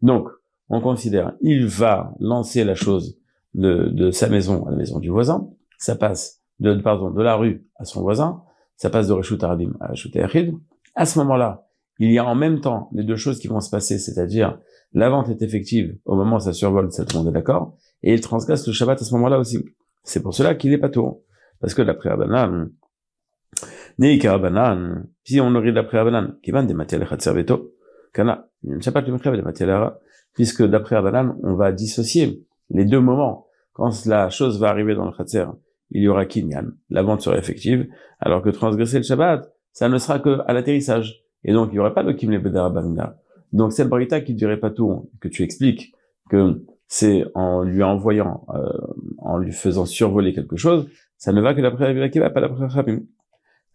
Donc, 0.02 0.30
on 0.70 0.82
considère, 0.82 1.34
il 1.42 1.68
va 1.68 2.16
lancer 2.20 2.64
la 2.64 2.74
chose 2.74 3.20
de, 3.54 4.10
sa 4.10 4.28
maison 4.28 4.66
à 4.66 4.72
la 4.72 4.78
maison 4.78 4.98
du 4.98 5.10
voisin, 5.10 5.48
ça 5.78 5.96
passe 5.96 6.42
de, 6.60 6.74
pardon, 6.82 7.12
de 7.12 7.22
la 7.22 7.36
rue 7.36 7.68
à 7.76 7.86
son 7.86 8.02
voisin, 8.02 8.42
ça 8.76 8.90
passe 8.90 9.08
de 9.08 9.14
Reshut 9.14 9.44
Aradim 9.44 9.74
à 9.80 9.90
Reshut 9.90 10.16
Echid. 10.16 10.56
À 10.96 11.06
ce 11.06 11.20
moment-là, 11.20 11.68
il 12.00 12.12
y 12.12 12.18
a 12.18 12.26
en 12.26 12.36
même 12.36 12.60
temps 12.60 12.90
les 12.94 13.04
deux 13.04 13.16
choses 13.16 13.40
qui 13.40 13.48
vont 13.48 13.60
se 13.60 13.70
passer, 13.70 13.98
c'est-à-dire 13.98 14.60
la 14.94 15.10
vente 15.10 15.30
est 15.30 15.42
effective 15.42 15.98
au 16.06 16.16
moment 16.16 16.38
où 16.38 16.40
ça 16.40 16.54
survole, 16.54 16.92
ça 16.92 17.06
tout 17.06 17.24
le 17.24 17.32
d'accord, 17.32 17.78
et 18.04 18.14
il 18.14 18.22
transgresse 18.22 18.68
le 18.68 18.74
Shabbat 18.74 19.02
à 19.02 19.06
ce 19.06 19.14
moment-là 19.16 19.40
aussi. 19.40 19.64
C'est 20.04 20.22
pour 20.22 20.34
cela 20.34 20.56
qu'il 20.56 20.74
est 20.74 20.78
pas 20.78 20.90
tout. 20.90 21.22
Parce 21.60 21.74
que 21.74 21.82
d'après 21.82 22.10
Abanan, 22.10 22.70
ni 23.98 24.20
Karabanan, 24.20 25.08
si 25.24 25.40
on 25.40 25.56
aurait 25.56 25.72
d'après 25.72 25.98
Abanan, 25.98 26.34
qui 26.44 26.52
va 26.52 26.62
des 26.62 26.74
matières 26.74 27.08
Kana, 28.12 28.48
Shabbat 28.82 29.08
le 29.08 29.44
des 29.44 29.90
puisque 30.34 30.64
d'après 30.64 30.96
Abanan, 30.96 31.38
on 31.44 31.56
va 31.56 31.72
dissocier 31.72 32.44
les 32.70 32.86
deux 32.86 33.00
moments, 33.00 33.48
quand 33.72 34.06
la 34.06 34.30
chose 34.30 34.60
va 34.60 34.70
arriver 34.70 34.94
dans 34.94 35.06
le 35.06 35.12
Khatser, 35.12 35.46
il 35.92 36.04
y 36.04 36.08
aura 36.08 36.26
Kinyan, 36.26 36.72
la 36.90 37.02
vente 37.02 37.22
sera 37.22 37.38
effective, 37.38 37.88
alors 38.20 38.42
que 38.42 38.50
transgresser 38.50 38.98
le 38.98 39.04
Shabbat, 39.04 39.53
ça 39.74 39.90
ne 39.90 39.98
sera 39.98 40.20
que 40.20 40.40
à 40.48 40.54
l'atterrissage. 40.54 41.24
Et 41.44 41.52
donc, 41.52 41.70
il 41.72 41.74
n'y 41.74 41.80
aurait 41.80 41.94
pas 41.94 42.04
de 42.04 42.12
Kim 42.14 42.36
Banina. 42.40 43.18
Donc, 43.52 43.74
cette 43.74 43.90
Brita 43.90 44.22
qui 44.22 44.34
dirait 44.34 44.60
pas 44.60 44.70
tout, 44.70 45.10
que 45.20 45.28
tu 45.28 45.44
expliques 45.44 45.94
que 46.30 46.64
c'est 46.88 47.26
en 47.36 47.64
lui 47.64 47.84
envoyant, 47.84 48.46
euh, 48.54 48.70
en 49.18 49.38
lui 49.38 49.52
faisant 49.52 49.86
survoler 49.86 50.34
quelque 50.34 50.56
chose, 50.56 50.88
ça 51.18 51.34
ne 51.34 51.42
va 51.42 51.54
que 51.54 51.62
d'après 51.62 52.00
Akiva, 52.02 52.30
pas 52.30 52.42
d'après 52.42 52.70
Chachamim. 52.70 53.02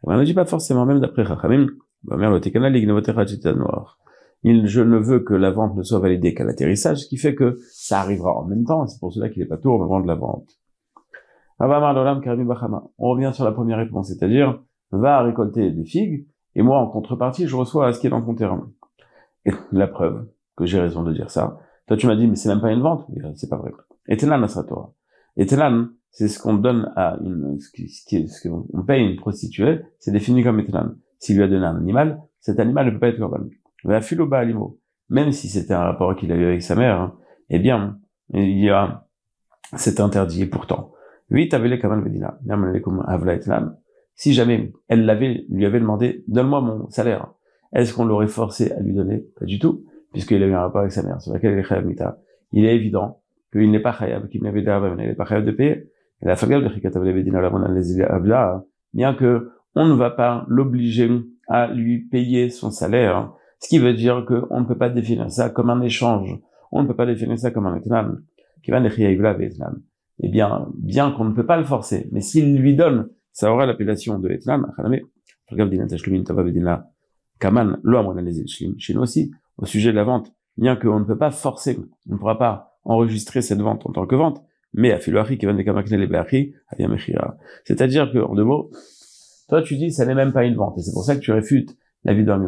On 0.02 0.16
ne 0.16 0.24
dit 0.24 0.34
pas 0.34 0.46
forcément 0.46 0.86
même 0.86 1.00
d'après 1.00 1.26
Chachamim, 1.26 1.66
bah, 2.04 2.16
noir 2.16 3.98
je 4.44 4.80
ne 4.80 4.98
veux 4.98 5.20
que 5.20 5.34
la 5.34 5.50
vente 5.50 5.76
ne 5.76 5.82
soit 5.82 5.98
validée 5.98 6.34
qu'à 6.34 6.44
l'atterrissage, 6.44 6.98
ce 6.98 7.08
qui 7.08 7.16
fait 7.16 7.34
que 7.34 7.58
ça 7.72 8.00
arrivera 8.00 8.36
en 8.36 8.44
même 8.44 8.64
temps, 8.64 8.86
c'est 8.86 9.00
pour 9.00 9.12
cela 9.12 9.28
qu'il 9.28 9.42
n'est 9.42 9.48
pas 9.48 9.56
tout 9.56 9.70
au 9.70 9.78
moment 9.78 10.00
de 10.00 10.06
la 10.06 10.14
vente. 10.14 10.48
On 11.60 13.10
revient 13.10 13.32
sur 13.34 13.44
la 13.44 13.52
première 13.52 13.78
réponse, 13.78 14.08
c'est-à-dire, 14.08 14.62
va 14.90 15.22
récolter 15.22 15.70
des 15.70 15.84
figues, 15.84 16.26
et 16.54 16.62
moi, 16.62 16.78
en 16.78 16.88
contrepartie, 16.88 17.46
je 17.46 17.56
reçois 17.56 17.92
ce 17.92 18.00
qui 18.00 18.06
est 18.06 18.10
dans 18.10 18.22
ton 18.22 18.34
terrain. 18.34 18.70
Et 19.44 19.52
la 19.72 19.86
preuve 19.86 20.28
que 20.56 20.66
j'ai 20.66 20.80
raison 20.80 21.02
de 21.04 21.12
dire 21.12 21.30
ça. 21.30 21.58
Toi, 21.86 21.96
tu 21.96 22.06
m'as 22.06 22.16
dit, 22.16 22.26
mais 22.26 22.36
c'est 22.36 22.48
même 22.48 22.60
pas 22.60 22.72
une 22.72 22.80
vente. 22.82 23.06
C'est 23.36 23.48
pas 23.48 23.56
vrai. 23.56 23.70
Etelan 24.08 24.38
Nasratora. 24.38 24.92
Etelan, 25.36 25.88
c'est 26.10 26.26
ce 26.28 26.40
qu'on 26.40 26.54
donne 26.54 26.92
à 26.96 27.16
une, 27.22 27.58
ce 27.60 27.70
qui, 27.70 27.88
ce 28.28 28.48
qu'on 28.48 28.82
paye 28.82 29.08
une 29.08 29.16
prostituée, 29.16 29.82
c'est 29.98 30.10
défini 30.10 30.42
comme 30.42 30.58
Etelan. 30.58 30.94
S'il 31.20 31.36
lui 31.36 31.44
a 31.44 31.48
donné 31.48 31.64
un 31.64 31.76
animal, 31.76 32.20
cet 32.40 32.58
animal 32.58 32.86
ne 32.86 32.90
peut 32.92 32.98
pas 32.98 33.08
être 33.08 33.18
corban 33.18 33.44
même 35.10 35.32
si 35.32 35.48
c'était 35.48 35.74
un 35.74 35.84
rapport 35.84 36.14
qu'il 36.16 36.32
a 36.32 36.36
eu 36.36 36.44
avec 36.44 36.62
sa 36.62 36.74
mère, 36.74 37.00
hein, 37.00 37.16
eh 37.48 37.58
bien, 37.58 37.98
il 38.34 38.58
y 38.58 38.68
a 38.68 39.06
cet 39.76 40.00
interdit. 40.00 40.42
Et 40.42 40.46
pourtant, 40.46 40.92
si 44.18 44.34
jamais 44.34 44.72
elle 44.88 45.06
l'avait, 45.06 45.46
lui 45.48 45.64
avait 45.64 45.78
demandé, 45.78 46.24
donne-moi 46.26 46.60
mon 46.60 46.90
salaire, 46.90 47.32
est-ce 47.72 47.94
qu'on 47.94 48.04
l'aurait 48.04 48.26
forcé 48.26 48.72
à 48.72 48.80
lui 48.80 48.92
donner? 48.92 49.24
Pas 49.38 49.44
du 49.44 49.60
tout, 49.60 49.84
puisqu'il 50.12 50.42
a 50.42 50.46
eu 50.46 50.52
un 50.52 50.60
rapport 50.60 50.80
avec 50.80 50.92
sa 50.92 51.04
mère, 51.04 51.22
sur 51.22 51.32
laquelle 51.32 51.52
il 51.52 51.58
est 51.60 51.82
mita. 51.82 52.18
Il 52.50 52.64
est 52.64 52.74
évident 52.74 53.20
qu'il 53.52 53.70
n'est 53.70 53.80
pas 53.80 53.92
chayav, 53.92 54.28
qu'il 54.28 54.42
n'avait 54.42 54.64
pas 54.64 55.24
chayav 55.24 55.44
de 55.44 55.52
payer. 55.52 55.90
Et 56.20 56.26
la 56.26 56.34
fagab 56.34 56.64
de 56.64 56.68
Chikat 56.68 56.90
bien 58.92 59.14
que 59.14 59.50
on 59.76 59.86
ne 59.86 59.94
va 59.94 60.10
pas 60.10 60.44
l'obliger 60.48 61.08
à 61.46 61.68
lui 61.72 62.00
payer 62.00 62.50
son 62.50 62.72
salaire, 62.72 63.32
ce 63.60 63.68
qui 63.68 63.78
veut 63.78 63.94
dire 63.94 64.24
qu'on 64.26 64.60
ne 64.60 64.66
peut 64.66 64.78
pas 64.78 64.88
définir 64.88 65.30
ça 65.30 65.48
comme 65.48 65.70
un 65.70 65.80
échange. 65.80 66.40
On 66.72 66.82
ne 66.82 66.88
peut 66.88 66.96
pas 66.96 67.06
définir 67.06 67.38
ça 67.38 67.52
comme 67.52 67.66
un 67.66 67.76
etnan. 67.76 68.16
Eh 70.20 70.28
bien, 70.28 70.68
bien 70.76 71.12
qu'on 71.12 71.24
ne 71.24 71.34
peut 71.34 71.46
pas 71.46 71.56
le 71.56 71.64
forcer, 71.64 72.08
mais 72.10 72.20
s'il 72.20 72.56
lui 72.56 72.74
donne, 72.74 73.10
ça 73.38 73.52
aura 73.52 73.66
l'appellation 73.66 74.18
de 74.18 74.30
etnan. 74.30 74.62
Chez 78.78 78.94
nous 78.94 79.00
aussi, 79.00 79.30
au 79.58 79.64
sujet 79.64 79.92
de 79.92 79.96
la 79.96 80.02
vente, 80.02 80.32
bien 80.56 80.74
qu'on 80.74 80.98
ne 80.98 81.04
peut 81.04 81.16
pas 81.16 81.30
forcer, 81.30 81.78
on 82.08 82.14
ne 82.14 82.18
pourra 82.18 82.36
pas 82.36 82.80
enregistrer 82.82 83.40
cette 83.40 83.60
vente 83.60 83.86
en 83.86 83.92
tant 83.92 84.06
que 84.06 84.16
vente, 84.16 84.42
mais 84.74 84.90
à 84.90 84.98
C'est-à-dire 87.64 88.10
que, 88.12 88.18
en 88.18 88.34
deux 88.34 88.44
mots, 88.44 88.72
toi 89.48 89.62
tu 89.62 89.76
dis 89.76 89.92
ça 89.92 90.04
n'est 90.04 90.16
même 90.16 90.32
pas 90.32 90.44
une 90.44 90.56
vente, 90.56 90.76
et 90.76 90.82
c'est 90.82 90.92
pour 90.92 91.04
ça 91.04 91.14
que 91.14 91.20
tu 91.20 91.30
réfutes 91.30 91.76
la 92.02 92.14
vie 92.14 92.24
d'un 92.24 92.42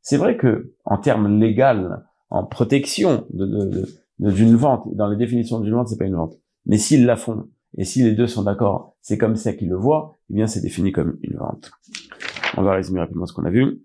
c'est 0.00 0.16
vrai 0.16 0.38
que 0.38 0.72
en 0.86 0.96
termes 0.96 1.38
légal, 1.38 2.06
en 2.30 2.44
protection 2.46 3.26
de, 3.34 3.84
d'une 4.18 4.56
vente, 4.56 4.88
dans 4.94 5.08
les 5.08 5.16
définitions 5.16 5.60
d'une 5.60 5.74
vente, 5.74 5.88
c'est 5.88 5.98
pas 5.98 6.06
une 6.06 6.14
vente. 6.14 6.38
Mais 6.64 6.78
s'ils 6.78 7.04
la 7.04 7.16
font 7.16 7.48
et 7.76 7.84
si 7.84 8.02
les 8.02 8.12
deux 8.12 8.26
sont 8.26 8.42
d'accord, 8.42 8.96
c'est 9.00 9.18
comme 9.18 9.36
ça 9.36 9.52
qu'ils 9.52 9.68
le 9.68 9.76
voient, 9.76 10.14
eh 10.30 10.34
bien 10.34 10.46
c'est 10.46 10.60
défini 10.60 10.92
comme 10.92 11.18
une 11.22 11.36
vente. 11.36 11.70
On 12.56 12.62
va 12.62 12.74
résumer 12.74 13.00
rapidement 13.00 13.26
ce 13.26 13.32
qu'on 13.32 13.44
a 13.44 13.50
vu. 13.50 13.82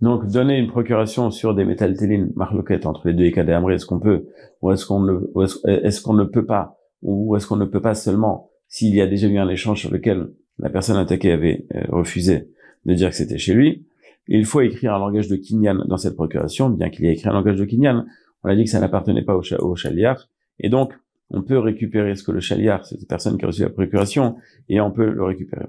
Donc, 0.00 0.26
donner 0.26 0.58
une 0.58 0.68
procuration 0.68 1.30
sur 1.30 1.54
des 1.54 1.64
métaltélines 1.64 2.32
marloquettes 2.36 2.86
entre 2.86 3.08
les 3.08 3.14
deux 3.14 3.24
et 3.24 3.52
Amré, 3.52 3.74
est-ce 3.74 3.86
qu'on 3.86 4.00
peut, 4.00 4.26
ou 4.60 4.70
est-ce 4.72 4.84
qu'on 4.86 5.00
ne, 5.00 5.20
est-ce 5.66 6.00
qu'on 6.02 6.14
ne 6.14 6.24
peut 6.24 6.44
pas, 6.44 6.78
ou 7.02 7.36
est-ce 7.36 7.46
qu'on 7.46 7.56
ne 7.56 7.64
peut 7.64 7.80
pas 7.80 7.94
seulement 7.94 8.50
s'il 8.68 8.94
y 8.94 9.00
a 9.00 9.06
déjà 9.06 9.28
eu 9.28 9.38
un 9.38 9.48
échange 9.48 9.80
sur 9.80 9.90
lequel 9.90 10.28
la 10.58 10.68
personne 10.68 10.96
attaquée 10.96 11.32
avait 11.32 11.66
euh, 11.74 11.82
refusé 11.88 12.50
de 12.84 12.94
dire 12.94 13.10
que 13.10 13.16
c'était 13.16 13.38
chez 13.38 13.54
lui, 13.54 13.86
il 14.26 14.44
faut 14.44 14.60
écrire 14.60 14.94
un 14.94 14.98
langage 14.98 15.28
de 15.28 15.36
Kinyan 15.36 15.84
dans 15.86 15.96
cette 15.96 16.16
procuration, 16.16 16.70
bien 16.70 16.90
qu'il 16.90 17.04
y 17.04 17.08
ait 17.08 17.12
écrit 17.12 17.28
un 17.28 17.32
langage 17.32 17.56
de 17.56 17.64
Kinyan. 17.64 18.06
On 18.42 18.48
a 18.48 18.56
dit 18.56 18.64
que 18.64 18.70
ça 18.70 18.80
n'appartenait 18.80 19.22
pas 19.22 19.36
au, 19.36 19.42
au 19.60 19.76
chaliar, 19.76 20.28
et 20.58 20.68
donc 20.68 20.92
on 21.34 21.42
peut 21.42 21.58
récupérer 21.58 22.14
ce 22.14 22.22
que 22.22 22.32
le 22.32 22.40
chaliar, 22.40 22.84
cette 22.86 23.06
personne 23.08 23.36
qui 23.36 23.44
a 23.44 23.48
reçu 23.48 23.62
la 23.62 23.70
procuration, 23.70 24.36
et 24.68 24.80
on 24.80 24.90
peut 24.90 25.10
le 25.10 25.24
récupérer. 25.24 25.66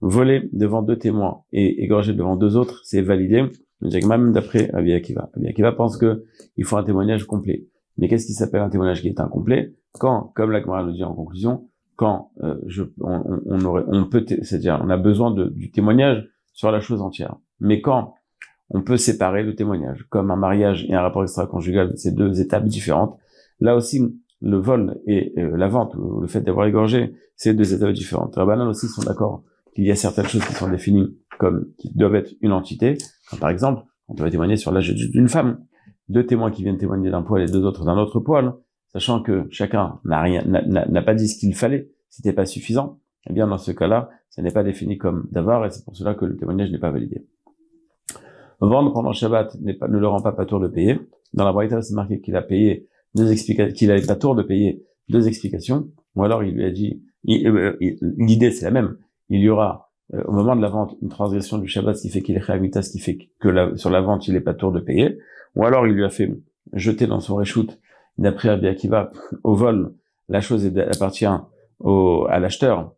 voler 0.00 0.48
devant 0.52 0.82
deux 0.82 0.98
témoins 0.98 1.42
et 1.52 1.82
égorger 1.84 2.14
devant 2.14 2.36
deux 2.36 2.56
autres, 2.56 2.80
c'est 2.84 3.02
validé. 3.02 3.44
Même 3.80 4.32
d'après 4.32 4.70
Rabbi 4.72 4.92
Akiva. 4.92 5.30
Pense 5.72 5.96
que 5.96 6.24
il 6.56 6.64
faut 6.64 6.76
un 6.76 6.82
témoignage 6.82 7.24
complet. 7.24 7.66
Mais 7.96 8.08
qu'est-ce 8.08 8.26
qui 8.26 8.32
s'appelle 8.32 8.62
un 8.62 8.70
témoignage 8.70 9.02
qui 9.02 9.08
est 9.08 9.20
incomplet? 9.20 9.74
Quand, 9.92 10.32
comme 10.34 10.50
la 10.50 10.60
Gemara 10.60 10.82
le 10.82 10.92
dit 10.92 11.04
en 11.04 11.14
conclusion, 11.14 11.68
quand 11.96 12.30
euh, 12.42 12.56
je, 12.66 12.84
on, 13.00 13.40
on, 13.46 13.64
aurait, 13.64 13.84
on 13.86 14.04
peut, 14.04 14.24
c'est-à-dire 14.42 14.80
on 14.84 14.90
a 14.90 14.96
besoin 14.96 15.30
de, 15.32 15.48
du 15.48 15.70
témoignage 15.70 16.28
sur 16.52 16.70
la 16.70 16.80
chose 16.80 17.02
entière. 17.02 17.36
Mais 17.60 17.80
quand 17.80 18.14
on 18.70 18.82
peut 18.82 18.96
séparer 18.96 19.42
le 19.42 19.54
témoignage, 19.54 20.06
comme 20.10 20.30
un 20.30 20.36
mariage 20.36 20.84
et 20.88 20.94
un 20.94 21.00
rapport 21.00 21.22
extra-conjugal, 21.22 21.92
c'est 21.96 22.14
deux 22.14 22.40
étapes 22.40 22.66
différentes. 22.66 23.16
Là 23.60 23.74
aussi, 23.74 24.00
le 24.40 24.56
vol 24.56 25.00
et 25.06 25.32
euh, 25.38 25.56
la 25.56 25.68
vente, 25.68 25.94
ou 25.96 26.20
le 26.20 26.28
fait 26.28 26.40
d'avoir 26.40 26.66
égorgé, 26.66 27.14
c'est 27.36 27.54
deux 27.54 27.74
étapes 27.74 27.92
différentes. 27.92 28.36
Rabbanan 28.36 28.68
aussi 28.68 28.86
sont 28.86 29.02
d'accord 29.02 29.42
qu'il 29.74 29.84
y 29.84 29.90
a 29.90 29.96
certaines 29.96 30.26
choses 30.26 30.44
qui 30.44 30.54
sont 30.54 30.68
définies 30.68 31.16
comme 31.38 31.72
qui 31.78 31.92
doivent 31.94 32.16
être 32.16 32.34
une 32.40 32.52
entité. 32.52 32.98
par 33.40 33.50
exemple, 33.50 33.82
on 34.08 34.14
peut 34.14 34.28
témoigner 34.30 34.56
sur 34.56 34.72
l'âge 34.72 34.92
d'une 34.94 35.28
femme. 35.28 35.64
Deux 36.08 36.24
témoins 36.24 36.50
qui 36.50 36.62
viennent 36.62 36.78
témoigner 36.78 37.10
d'un 37.10 37.22
poil 37.22 37.42
et 37.42 37.46
deux 37.46 37.64
autres 37.64 37.84
d'un 37.84 37.98
autre 37.98 38.18
poil, 38.20 38.54
sachant 38.92 39.22
que 39.22 39.46
chacun 39.50 40.00
n'a 40.04 40.22
rien, 40.22 40.42
n'a 40.44 41.02
pas 41.02 41.14
dit 41.14 41.28
ce 41.28 41.38
qu'il 41.38 41.54
fallait, 41.54 41.90
c'était 42.08 42.32
pas 42.32 42.46
suffisant. 42.46 42.98
Eh 43.28 43.32
bien, 43.32 43.46
dans 43.46 43.58
ce 43.58 43.72
cas-là, 43.72 44.08
ça 44.30 44.40
n'est 44.40 44.50
pas 44.50 44.64
défini 44.64 44.96
comme 44.96 45.28
d'avoir, 45.30 45.66
et 45.66 45.70
c'est 45.70 45.84
pour 45.84 45.96
cela 45.96 46.14
que 46.14 46.24
le 46.24 46.36
témoignage 46.36 46.70
n'est 46.70 46.78
pas 46.78 46.90
validé. 46.90 47.26
Vendre 48.60 48.92
pendant 48.92 49.12
Shabbat 49.12 49.56
pas, 49.78 49.88
ne 49.88 49.98
le 49.98 50.08
rend 50.08 50.20
pas 50.20 50.32
pas 50.32 50.46
tour 50.46 50.60
de 50.60 50.68
payer. 50.68 50.98
Dans 51.34 51.44
la 51.44 51.52
Braïta, 51.52 51.82
c'est 51.82 51.94
marqué 51.94 52.20
qu'il 52.20 52.34
a 52.36 52.42
payé 52.42 52.88
deux 53.18 53.32
explications, 53.32 53.74
qu'il 53.74 53.90
avait 53.90 54.06
pas 54.06 54.16
tour 54.16 54.34
de 54.34 54.42
payer 54.42 54.84
deux 55.08 55.28
explications, 55.28 55.88
ou 56.14 56.24
alors 56.24 56.42
il 56.44 56.54
lui 56.54 56.64
a 56.64 56.70
dit, 56.70 57.02
euh, 57.28 57.76
l'idée 58.16 58.50
c'est 58.50 58.64
la 58.64 58.70
même, 58.70 58.96
il 59.28 59.40
y 59.40 59.48
aura 59.48 59.90
euh, 60.14 60.22
au 60.24 60.32
moment 60.32 60.56
de 60.56 60.62
la 60.62 60.68
vente 60.68 60.96
une 61.02 61.08
transgression 61.08 61.58
du 61.58 61.68
Shabbat, 61.68 61.96
ce 61.96 62.02
qui 62.02 62.10
fait 62.10 62.22
qu'il 62.22 62.36
est 62.36 62.40
réamita, 62.40 62.82
ce 62.82 62.90
qui 62.90 62.98
fait 62.98 63.18
que 63.40 63.76
sur 63.76 63.90
la 63.90 64.00
vente 64.00 64.28
il 64.28 64.36
est 64.36 64.40
pas 64.40 64.54
tour 64.54 64.72
de 64.72 64.80
payer, 64.80 65.18
ou 65.56 65.64
alors 65.64 65.86
il 65.86 65.94
lui 65.94 66.04
a 66.04 66.10
fait 66.10 66.32
jeter 66.72 67.06
dans 67.06 67.20
son 67.20 67.36
reshoot, 67.36 67.78
d'après 68.18 68.50
Rabbi 68.50 68.68
au 69.44 69.54
vol, 69.54 69.94
la 70.28 70.40
chose 70.40 70.70
appartient 70.90 71.26
au, 71.80 72.26
à 72.28 72.38
l'acheteur, 72.38 72.94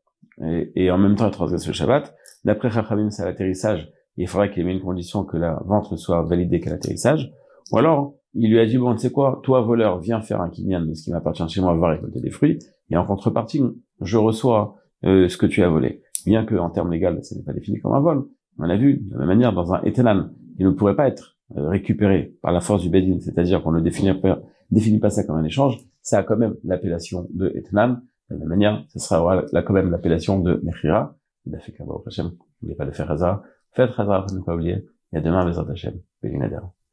et, 0.74 0.90
en 0.90 0.98
même 0.98 1.16
temps 1.16 1.26
il 1.26 1.32
transgresse 1.32 1.66
le 1.66 1.72
Shabbat. 1.72 2.14
D'après 2.44 2.70
Chachamim, 2.70 3.10
c'est 3.10 3.24
l'atterrissage, 3.24 3.92
il 4.16 4.26
faudrait 4.26 4.50
qu'il 4.50 4.62
ait 4.62 4.66
mis 4.66 4.72
une 4.72 4.80
condition 4.80 5.24
que 5.24 5.36
la 5.36 5.60
vente 5.64 5.96
soit 5.96 6.22
validée 6.22 6.60
qu'à 6.60 6.70
l'atterrissage. 6.70 7.32
Ou 7.72 7.78
alors, 7.78 8.14
il 8.34 8.50
lui 8.50 8.58
a 8.60 8.66
dit, 8.66 8.78
bon, 8.78 8.94
tu 8.94 9.00
sais 9.00 9.10
quoi, 9.10 9.40
toi, 9.42 9.60
voleur, 9.60 9.98
viens 9.98 10.20
faire 10.20 10.40
un 10.40 10.50
kinyan 10.50 10.82
de 10.82 10.94
ce 10.94 11.04
qui 11.04 11.10
m'appartient 11.10 11.48
chez 11.48 11.60
moi, 11.60 11.76
va 11.76 11.88
récolter 11.88 12.20
des 12.20 12.30
fruits, 12.30 12.58
et 12.90 12.96
en 12.96 13.04
contrepartie, 13.04 13.62
je 14.00 14.16
reçois 14.16 14.76
euh, 15.04 15.28
ce 15.28 15.36
que 15.36 15.46
tu 15.46 15.62
as 15.62 15.68
volé. 15.68 16.02
Bien 16.26 16.44
que, 16.44 16.54
en 16.54 16.70
termes 16.70 16.90
légaux, 16.90 17.22
ça 17.22 17.34
n'est 17.34 17.42
pas 17.42 17.52
défini 17.52 17.80
comme 17.80 17.92
un 17.92 18.00
vol. 18.00 18.26
On 18.58 18.64
l'a 18.64 18.76
vu, 18.76 18.98
de 18.98 19.12
la 19.12 19.18
même 19.18 19.28
manière, 19.28 19.52
dans 19.52 19.72
un 19.72 19.82
etenan, 19.82 20.30
il 20.58 20.66
ne 20.66 20.70
pourrait 20.70 20.96
pas 20.96 21.08
être 21.08 21.38
euh, 21.56 21.68
récupéré 21.68 22.34
par 22.42 22.52
la 22.52 22.60
force 22.60 22.82
du 22.82 22.90
bedin, 22.90 23.18
c'est-à-dire 23.20 23.62
qu'on 23.62 23.72
ne 23.72 23.80
définit 23.80 24.98
pas, 24.98 25.10
ça 25.10 25.24
comme 25.24 25.36
un 25.36 25.44
échange, 25.44 25.78
ça 26.02 26.18
a 26.18 26.22
quand 26.22 26.36
même 26.36 26.56
l'appellation 26.64 27.26
de 27.32 27.48
etenan. 27.54 28.00
De 28.28 28.34
la 28.34 28.40
même 28.40 28.48
manière, 28.48 28.84
ça 28.88 29.00
sera 29.00 29.44
là, 29.52 29.62
quand 29.62 29.72
même 29.72 29.90
l'appellation 29.90 30.38
de 30.38 30.60
mechira. 30.62 31.16
N'oubliez 31.46 32.76
pas 32.76 32.86
de 32.86 32.92
faire 32.92 33.10
hasard. 33.10 33.42
Faites 33.72 33.90
hasard, 33.98 34.26
ne 34.32 34.40
pas 34.40 34.54
oublier. 34.54 34.86
Et 35.12 35.16
à 35.16 35.20
demain, 35.20 35.44
Hashem. 35.46 35.94